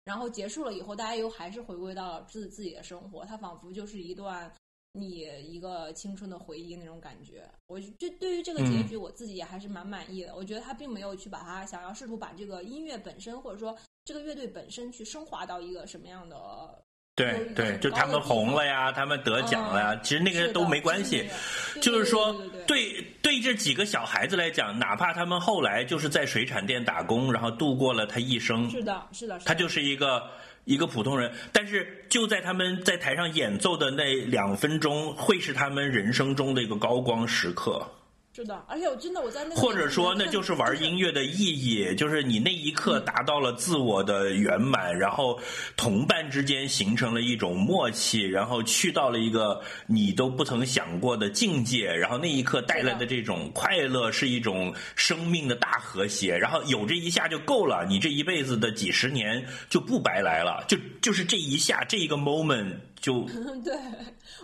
[0.04, 4.52] 然后结束了以后，大家又还是回归到了自自己的生活，它仿佛就是一段
[4.93, 7.47] 你一个青春的回忆那种感觉。
[7.68, 10.36] 我就对于这个结局，我自己也还是蛮满意的。
[10.36, 16.84] 我觉得他并没有去把它想要试图把这个音乐本身，或者说这个乐队本身去升华到一个什么样的。
[17.18, 21.30] 有对对，就他们红了呀，他们得奖了呀，嗯其实那个都没关系。
[21.74, 22.34] 是就是说
[22.66, 30.24] 对对这几个小孩子来讲，哪怕他们后来就是在水产店打工，然后度过了他一生，是的，是的他就是一个
[30.66, 31.32] 一个普通人。
[31.51, 37.86] 但是就在他们在台上演奏的那两分钟，会是他们人生中的一个高光时刻。
[38.34, 45.38] 是的，而且我真的我在那个或者说，那就是玩音乐的意义， 就是你那一刻达到了自我的圆满，然后
[45.75, 63.27] 同伴之间形成了一种默契，然后去到了一个你都不曾想过的境界，然后那一刻带来的这种快乐是一种生命的大和谐，然后有这一下就够了，你这一辈子的几十年就不白来了，就就是这一下这一个 moment 就
[63.61, 63.75] 对，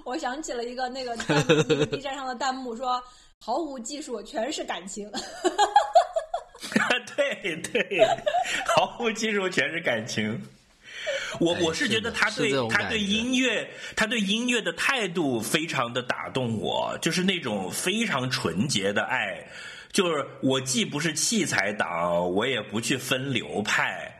[0.04, 1.16] 我想起了一个那个
[1.88, 3.02] B 站上的弹幕说，
[3.40, 5.10] 毫无技术，全是感情。
[7.16, 8.06] 对对，
[8.66, 10.42] 毫无技术，全是感情。
[11.40, 19.48] 我哎我是觉得他对他对音乐，他对音乐的态度非常的打动我，就是那种非常纯洁的爱。
[19.92, 24.17] 就是我既不是器材党，我也不去分流派。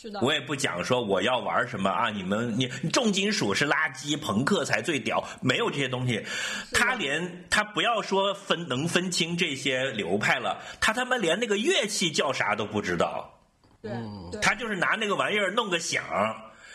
[0.00, 6.24] 是的，我也不讲说我要玩什么啊，你们你你重金属是垃圾，朋克才最屌，没有这些东西。
[6.72, 13.30] 他连他不要说分能分清这些流派了，他他妈连那个乐器叫啥都不知道，
[13.82, 13.92] 对
[14.32, 16.02] 对，他就是拿那个玩意儿弄个响，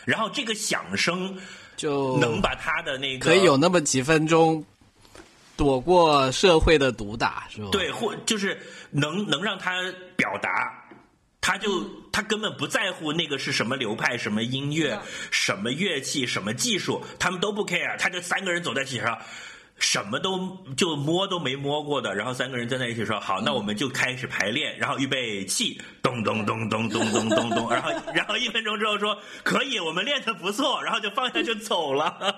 [0.04, 1.36] 然后这个响声
[1.76, 4.64] 就能把他的那个可以有那么几分钟
[5.56, 7.70] 躲过社会的毒打，是吧？
[7.72, 8.56] 对，或就是
[8.90, 9.72] 能能让他
[10.14, 10.85] 表达，
[11.46, 17.96] 他就、他根本不在乎那个是什么流派、什么音乐、什么乐器、什么技术，他们都不 care。
[18.00, 19.16] 他就三个人走在一起上。
[19.78, 32.34] 什么都就摸都没摸过的，然后三个人站在一起说好，那我们就开始排练，然后预备起，咚咚咚咚咚咚咚咚，然后然后一分钟之后说可以，我们练的不错，然后就放下就走了，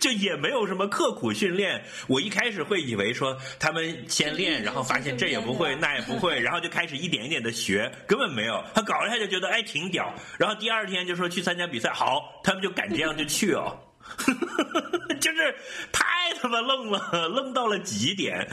[0.00, 1.82] 就也没有什么刻苦训练。
[2.08, 8.62] 我一开始会以为说他们先练，然后发现这也不会那也不会，然后就开始一点一点的学，根本没有。
[8.74, 13.78] 他搞一下就觉得哎挺屌，然后第二天就说去参加比赛，好，他们就敢这样就去哦。
[15.20, 15.54] 就是
[15.92, 18.48] 太他妈愣了，愣到了极点。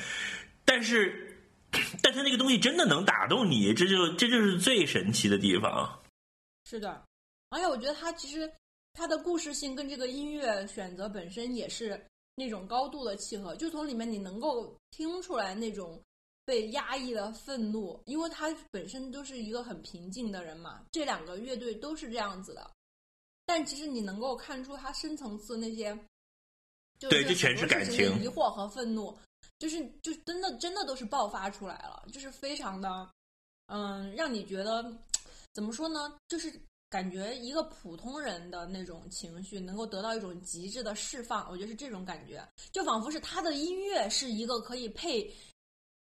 [0.64, 1.38] 但是，
[2.02, 6.02] 但他那个东西真的能打动你，这就这就是最神奇的地方。
[6.66, 7.06] 是的，
[7.50, 8.52] 而且我觉得他其实
[8.94, 12.04] 他的故事性跟这个音乐选择本身也是
[12.36, 16.02] 那种高度的契合，就从里面你能够听出来那种
[16.46, 22.72] 被压抑的愤怒，因为他本身都是一个很平静的人嘛，这两个乐队都是这样子的，
[23.46, 25.98] 但其实你能够看出他深层次那些，
[27.00, 29.16] 就对这全是感情的疑惑和愤怒，
[29.60, 33.10] 就是就真的真的都是爆发出来了，就是非常的，
[33.68, 34.92] 嗯，让你觉得
[35.54, 36.18] 怎么说呢？
[36.28, 36.52] 就是
[36.90, 45.32] 感觉一个普通人的那种情绪能够得到一种极致的释放，我觉得是这种感觉，就仿佛是他的音乐是一个可以配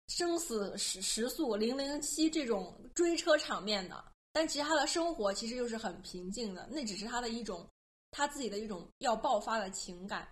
[0.09, 4.05] 生死时时速零零七这种追车场面的，
[4.35, 7.67] 但其实他的生活其实又是很平静的，那只是他的一种
[8.11, 10.29] 他自己的一种要爆发的情感，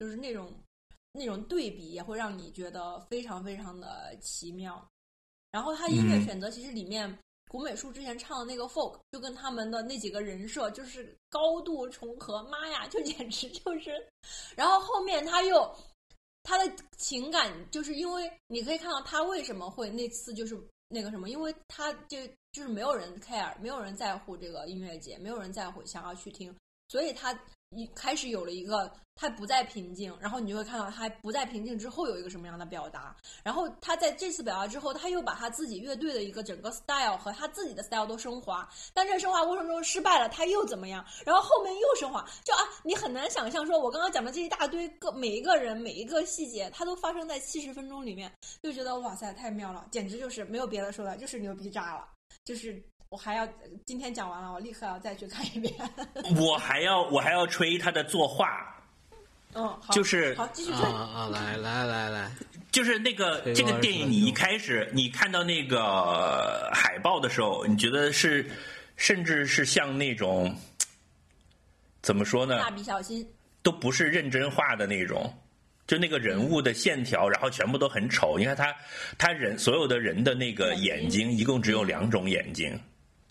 [0.00, 0.52] 就是那种
[1.12, 4.84] 那种对比也会让你觉得非常非常的奇妙。
[5.52, 7.16] 然后他音乐嗯选择其实里面。
[7.48, 14.08] 古美术之前唱的那个 folk 就跟他们的那几个人设就是高度重合，妈呀，就简直就是。
[14.56, 15.76] 然后后面他又
[16.44, 20.56] 他的情感，就是因为你可以看到他为什么会那次就是
[20.92, 22.18] 那个什么，因为他就
[22.52, 26.54] 就是没有人 care，没有人在乎这个音乐节，没有人在乎想要去听，
[26.88, 27.32] 所以他
[27.74, 41.04] 一开始有了一个他不再平静，然后你就会看到他不再平静之后有一个什么样的表达，然后他在这次表达之后，他又把他自己乐队的一个整个 style 和他自己的 style 都升华，但这升华过程中失败了，他又怎么样？
[41.24, 52.08] 然后后面又升华，就啊，你很难想象说，我刚刚讲的这一大堆个每一个人每一个细节，它都发生在七十分钟里面，就觉得哇塞，太妙了，简直就是没有别的说的，就是牛逼炸了，
[52.44, 52.82] 就是。
[53.12, 53.46] 我还要
[53.84, 55.74] 今天讲完了，我立刻要再去看一遍。
[56.34, 58.74] 我还要我还要吹他的作画，
[59.52, 60.90] 嗯，好，就是好，继续啊吹。
[60.90, 62.32] 啊，来来来来，
[62.70, 68.50] 就是那个这个电影，你一开始你看到那个海报的时候，你觉得是，
[68.96, 70.56] 甚至是像那种
[72.00, 72.56] 怎么说呢？
[72.60, 73.28] 蜡笔小新，
[73.62, 75.30] 都不是认真画的那种，
[75.86, 78.38] 就那个人物的线条，然后全部都很丑。
[78.38, 78.74] 你看他，
[79.18, 82.80] 他人所有的人的那个眼睛，一共只有两种眼睛，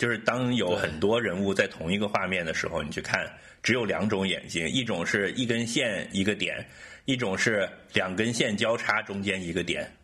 [0.01, 3.31] 就是当有很多人物在同一个画面的时候，你去看，
[3.61, 6.67] 只有两种眼睛，一种是一根线一个点，
[7.05, 9.95] 一种是两根线交叉中间一个点，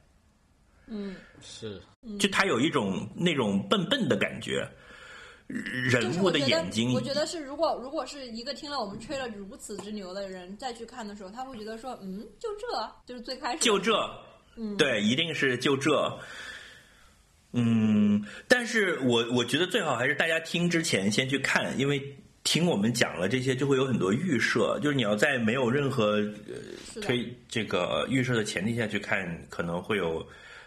[0.86, 1.82] 嗯，是。
[2.20, 4.70] 就他有一种那种笨笨的感觉。
[5.48, 13.98] 人物的眼睛，我觉得是，如果如果是一个听了我们吹了如此之牛的人再去看的时候，他会觉得说，嗯，就这，就是最开始就这，
[14.58, 16.16] 嗯，对，一定是就这。
[17.60, 22.00] 嗯，但是我我觉得最好还是大家听之前先去看，因为
[22.44, 30.24] 听我们讲了这些，就会有很多预设，就是你要在没有任何，呃推这个预设的前提下去看，可能会有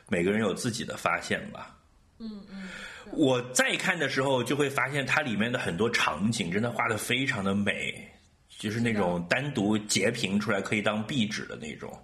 [0.09, 1.77] 每个人有自己的发现吧。
[2.19, 2.69] 嗯嗯，
[3.13, 7.95] 我再看的时候，就会发现它里面的很多场景真的画的非常的美，
[8.59, 11.97] 就是那种单独截屏出来可以当壁纸的那种，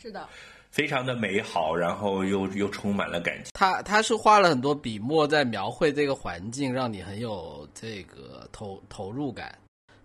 [0.00, 0.28] 是的，
[0.70, 3.52] 非常的美好，然后又又充满了感情。
[3.54, 9.56] 他他是花了很多笔墨在描绘这个环境，让你很有这个投投入感。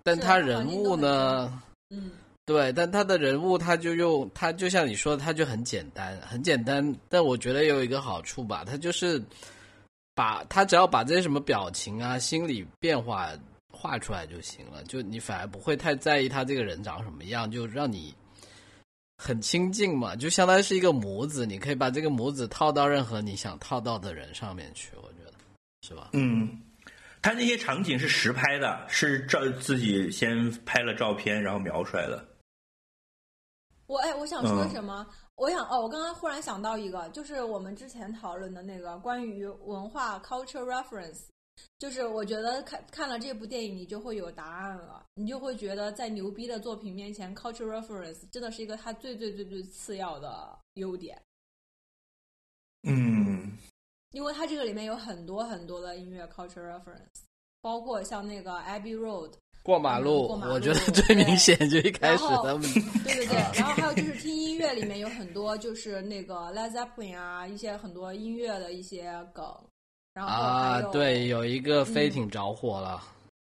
[0.04, 2.12] 但他人物呢，嗯，
[2.46, 6.96] 对，但他的人物他就用他就像你说的，他就很简单，很简单。
[7.08, 9.22] 但我觉得有一个好处吧，他就是
[10.16, 13.30] 把他只要把这些什么表情啊、心理变化
[13.72, 18.14] 画出来就行了，就你反而不会太在意他这个人长什么样，就让你
[19.18, 25.34] 很亲近嘛，就相当于是一个模子，你可以把这个模子套到任何你想套到的人上面去，我觉得
[25.82, 26.10] 是吧？
[26.14, 26.62] 嗯，
[27.22, 32.28] 他那些场景是实拍的，是照自己先拍了照片，然后描出来的。
[33.86, 35.06] 我哎，我想说嗯什么？
[35.36, 41.24] 我想哦，我刚刚忽然想到一个，就是我们之前讨论的那个关于文化 culture reference，
[41.80, 51.22] 就是我觉得看看了这部电影，你就会有答案了，你就会觉得在牛逼的作品面前，culture reference 真的是一个它最最最最次要的优点，
[52.84, 53.58] 嗯。
[54.12, 57.24] 因为它这个里面有很多很多的音乐 culture reference，
[57.62, 59.32] 包括像那个 Abbey Road，
[59.64, 62.62] 过马路，嗯过马路我觉得最明显就一开始然后他们
[63.04, 69.52] 对对对， 然后还有就是听音乐里面有很多就是那个 Led Zeppelin 啊，一些很多音乐的一些梗，
[70.14, 73.02] 然后啊，对，有一个飞嗯艇着火了。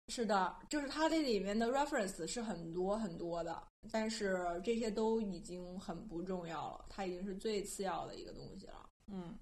[0.10, 3.62] 是的，就是它这里面的 reference 是很多很多的，
[3.92, 8.74] 但是这些都已经很不重要了，它已经是最次要的一个东西了。
[9.12, 9.36] 嗯，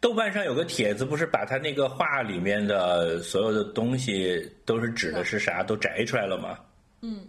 [0.00, 6.58] 豆瓣上有个帖子，不是把他那个画里面的所有的东西都是指的是啥都摘出来了吗？
[7.02, 7.28] 嗯，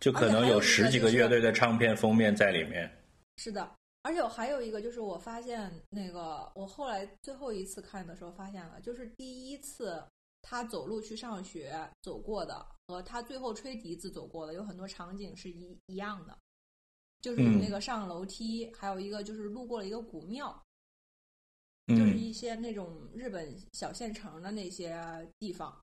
[0.00, 2.90] 就可能有十几个乐队的唱片封面在里面。
[3.36, 3.70] 是的，
[4.02, 10.02] 而且我还有一个就是我发现那个我后来最后一次看的时候发现了，就是第一次
[10.40, 16.36] 他走路去上学走过的和他最后吹笛子走过的有很多场景是一一样的，
[17.20, 20.50] 就是嗯那个上楼梯，还有一个就是路过了一个古庙，
[21.88, 24.98] 就是嗯一些那种日本小县城的那些
[25.38, 25.78] 地方。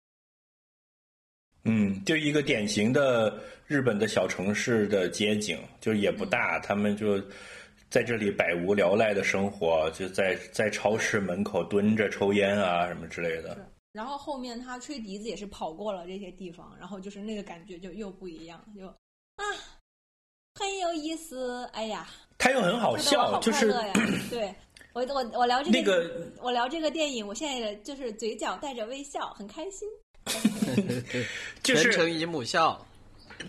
[1.66, 7.22] 嗯，就一个典型的日本的小城市的街景，就是也不嗯大，他们就
[7.90, 13.58] 在这里百无聊赖的生活，就在在超市门口蹲着抽烟啊什么之类的。
[13.94, 19.44] 然后后面他吹笛子也是跑过了这些地方，然后就是那个感觉就又不一样，就啊，
[20.56, 21.66] 很有意思。
[21.74, 22.08] 哎呀，
[22.38, 23.74] 他又很好笑，就是！
[24.30, 24.54] 对
[24.94, 29.88] 我我我聊这个那个我聊这个电影，我现在就是嘴角带着微笑，很开心。
[31.64, 32.87] 就是全程姨母笑，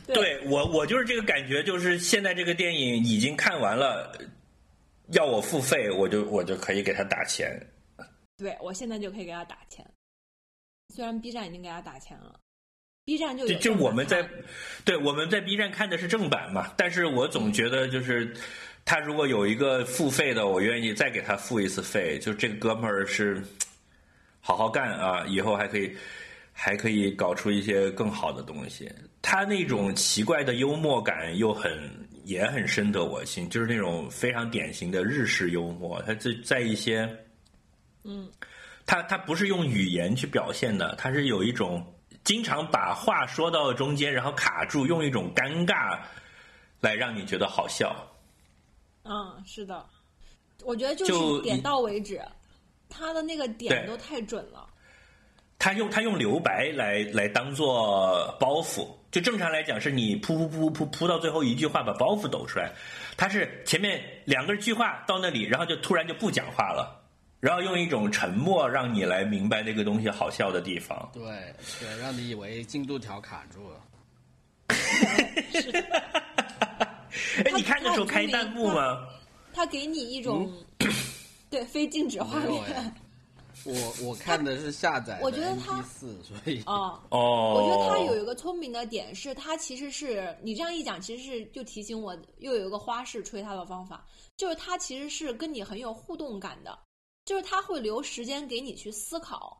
[0.06, 4.12] 对我我就是这个感觉，就是现在这个电影已经看完了，
[5.12, 7.60] 要我付费，我就我就可以给他打钱。
[8.36, 9.84] 对我现在就可以给他打钱，
[10.94, 12.38] 虽然 B 站已经给他打钱了
[13.04, 14.24] ，B 站就就我们在，
[14.84, 18.32] 对我们在 B 站看的是正版嘛，但是我总觉得就是
[18.84, 22.16] 他如果有一个付费的，我愿意再给他付一次费。
[22.20, 23.42] 就这个哥们儿是
[24.40, 25.96] 好好干啊，以后还可以
[26.60, 28.92] 还可以搞出一些更好的东西。
[29.22, 31.70] 他那种奇怪的幽默感又很
[32.24, 36.02] 也很深得我心，就是那种非常典型的日式幽默。
[36.02, 37.08] 他在在一些
[38.02, 38.28] 嗯，
[38.84, 41.80] 他他不是用语言去表现的，他是有一种
[42.24, 45.96] 经常把话说到中间，然后卡住，用一种尴尬
[46.80, 47.94] 来让你觉得好笑。
[49.04, 49.86] 嗯，是的，
[50.64, 52.20] 我觉得就就是点到为止，
[52.88, 54.67] 他的那个点都太准了。
[55.58, 62.72] 他用他用留白来来当做包袱，就正常来讲是你噗噗噗噗噗到最后一句话把包袱抖出来，
[63.16, 67.02] 他是前面两个句话到那里，然后就突然就不讲话了，
[67.40, 71.10] 然后用一种沉默让你来明白那个东西好笑的地方。
[71.12, 71.22] 对
[71.80, 73.80] 对，让你以为进度条卡住了。
[77.44, 79.08] 哎，你看的时候开弹幕吗？
[79.52, 80.48] 他给你一种、
[81.50, 82.92] 对 非静止画面哎，
[83.64, 87.00] 我我看的是下载我觉得它四，所以哦。
[87.10, 94.06] 哦，我觉得他有一个聪明的点是，他其实是你这样一讲，其实是就提醒我又有一个花式吹他的方法，
[94.36, 96.78] 就是他其实是跟你很有互动感的，
[97.24, 99.58] 就是他会留时间给你去思考。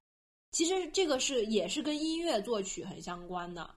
[0.53, 3.69] 其实这个是也是跟音乐作曲很相关的，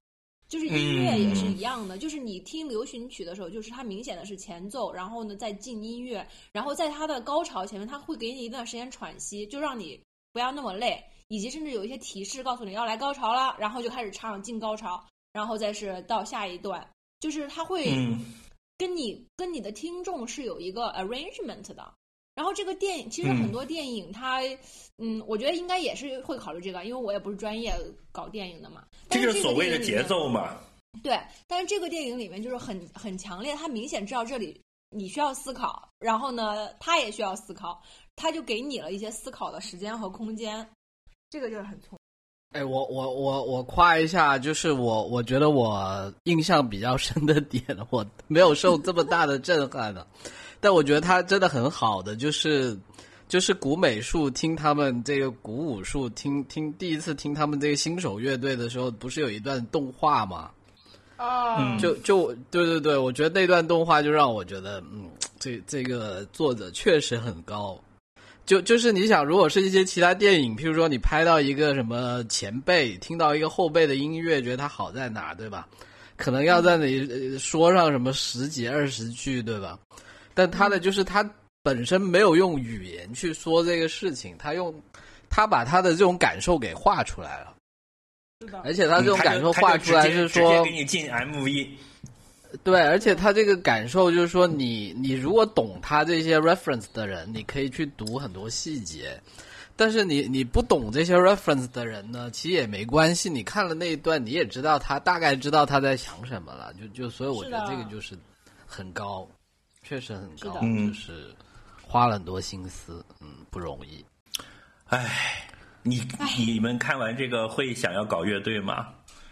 [0.47, 10.01] 就是音乐也是一样的，就是你听流行曲的时候，就是它明显的是前奏，然后呢再进音乐，然后在它的高潮前面，它会给你一段时间喘息，就让你
[10.33, 15.03] 不要那么累，以及甚至有一些提示告诉你要来高潮了，然后就开始唱进高潮，
[15.33, 16.87] 然后再是到下一段，
[17.19, 18.19] 就是它会嗯
[18.77, 21.93] 跟你、跟你的听众是有一个 arrangement 的。
[22.33, 24.39] 然后这个电影其实嗯很多电影它，
[24.97, 27.73] 嗯我觉得应该也是会考虑这个，因为我也不是专业
[28.11, 28.85] 搞电影的嘛。
[29.09, 30.57] 这个就是所谓的节奏嘛。
[31.03, 34.59] 对，但是这个电影里面就是很很强烈，他明显知道这里
[34.89, 37.81] 你需要思考，然后呢，他也需要思考，
[38.21, 40.63] 他就给你了一些思考的时间和空间，
[41.31, 41.97] 这个就是很聪
[42.51, 50.05] 哎，我我我我夸一下，就是我我觉得我印象比较深的点，我没有受这么大的震撼的，
[50.59, 52.77] 但我觉得他真的很好的，就是
[53.27, 60.51] 就是古美术听他们这个古武术听听第一次听他们这个新手乐队的时候，不是有一段动画吗？
[61.17, 61.79] 啊嗯。
[61.79, 65.09] 就就对对对，我觉得那段动画就让我觉得，嗯，
[65.39, 67.79] 这这个作者确实很高。
[68.51, 75.65] 就就是你想，如果是一些其他电影，譬如说你拍到一个什么前辈，听到一个后辈的音乐，觉得他好在哪，对吧？
[76.17, 79.79] 可能要在那里呃说上什么十几二十句，对吧？
[80.33, 81.23] 但他的就是他
[81.63, 84.75] 本身没有用语言去说这个事情，他用
[85.29, 87.55] 他把他的这种感受给画出来了，
[88.41, 91.69] 是的，而且他这种感受画出来直接直是说接给你进 MV，
[92.63, 99.21] 对，而且他这个感受就是说你，你如果懂他这些 reference 的人，你可以去读很多细节。
[99.75, 103.29] 但是你你不懂这些 reference 的人呢，其实也没关系。
[103.29, 106.71] 你看了那一段，你也知道他大概知道他在想什么了。
[106.73, 108.15] 就就所以我觉得这个就是
[108.67, 109.27] 很高，
[109.81, 111.33] 确实很高，就是
[111.81, 114.05] 花了很多心思，嗯，不容易。
[114.87, 115.47] 哎，
[115.81, 116.05] 你
[116.37, 118.89] 你们看完这个会想要搞乐队吗？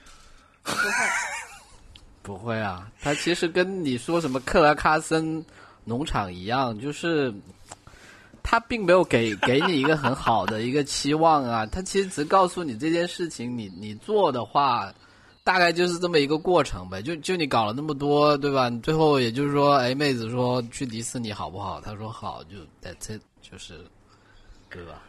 [0.64, 0.82] 不会，
[2.22, 5.44] 不会啊，他其实跟你说什么克拉卡森
[5.86, 7.34] 农场一样，就是
[8.44, 14.94] 他并没有给给你一个很好的一个期望啊，他其实只告诉你这件事情你你做的话，
[15.44, 17.02] 大概就是这么一个过程呗。
[17.02, 18.70] 就就你搞了那么多，对吧？
[18.70, 21.82] 你最后也就是说，哎，妹子说去迪士尼好不好？
[21.82, 23.80] 他说好，就在这就是
[24.70, 25.02] 对吧？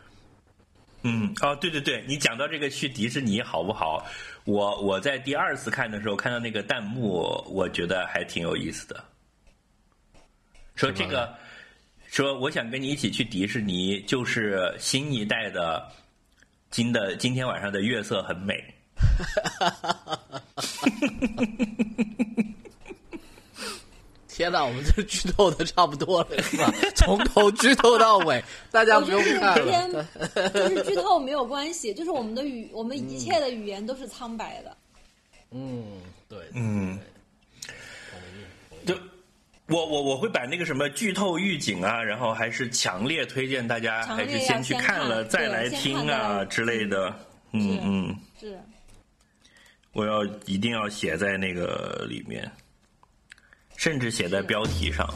[1.03, 4.05] 嗯，哦，对对对，你讲到这个去迪士尼好不好？
[4.45, 9.05] 我我在第二次看的时候看到那个弹幕，我觉得还挺有意思的。
[10.75, 11.33] 说这个，
[12.09, 15.87] 说我想跟你一起去迪士尼，就是新一代的
[16.71, 18.75] 今的今天晚上的月色很美。
[24.33, 26.73] 天哪，我们这剧透的差不多了，是吧？
[26.95, 30.07] 从头剧透到尾，大家不用看了。
[30.55, 34.77] 就是剧透没有关系，就是我们的语，我们一切的语言都是苍白的。
[35.51, 35.85] 嗯，
[36.29, 36.99] 对，嗯。
[38.87, 38.95] 就
[39.67, 47.15] 我我我会把那个什么剧透预警啊，然后还是强烈推荐大家还是先去看了再来听啊之类的。
[47.53, 48.59] 嗯嗯，是，
[49.93, 52.51] 我要一定要写在那个里面，
[53.81, 55.09] 甚至写在标题上。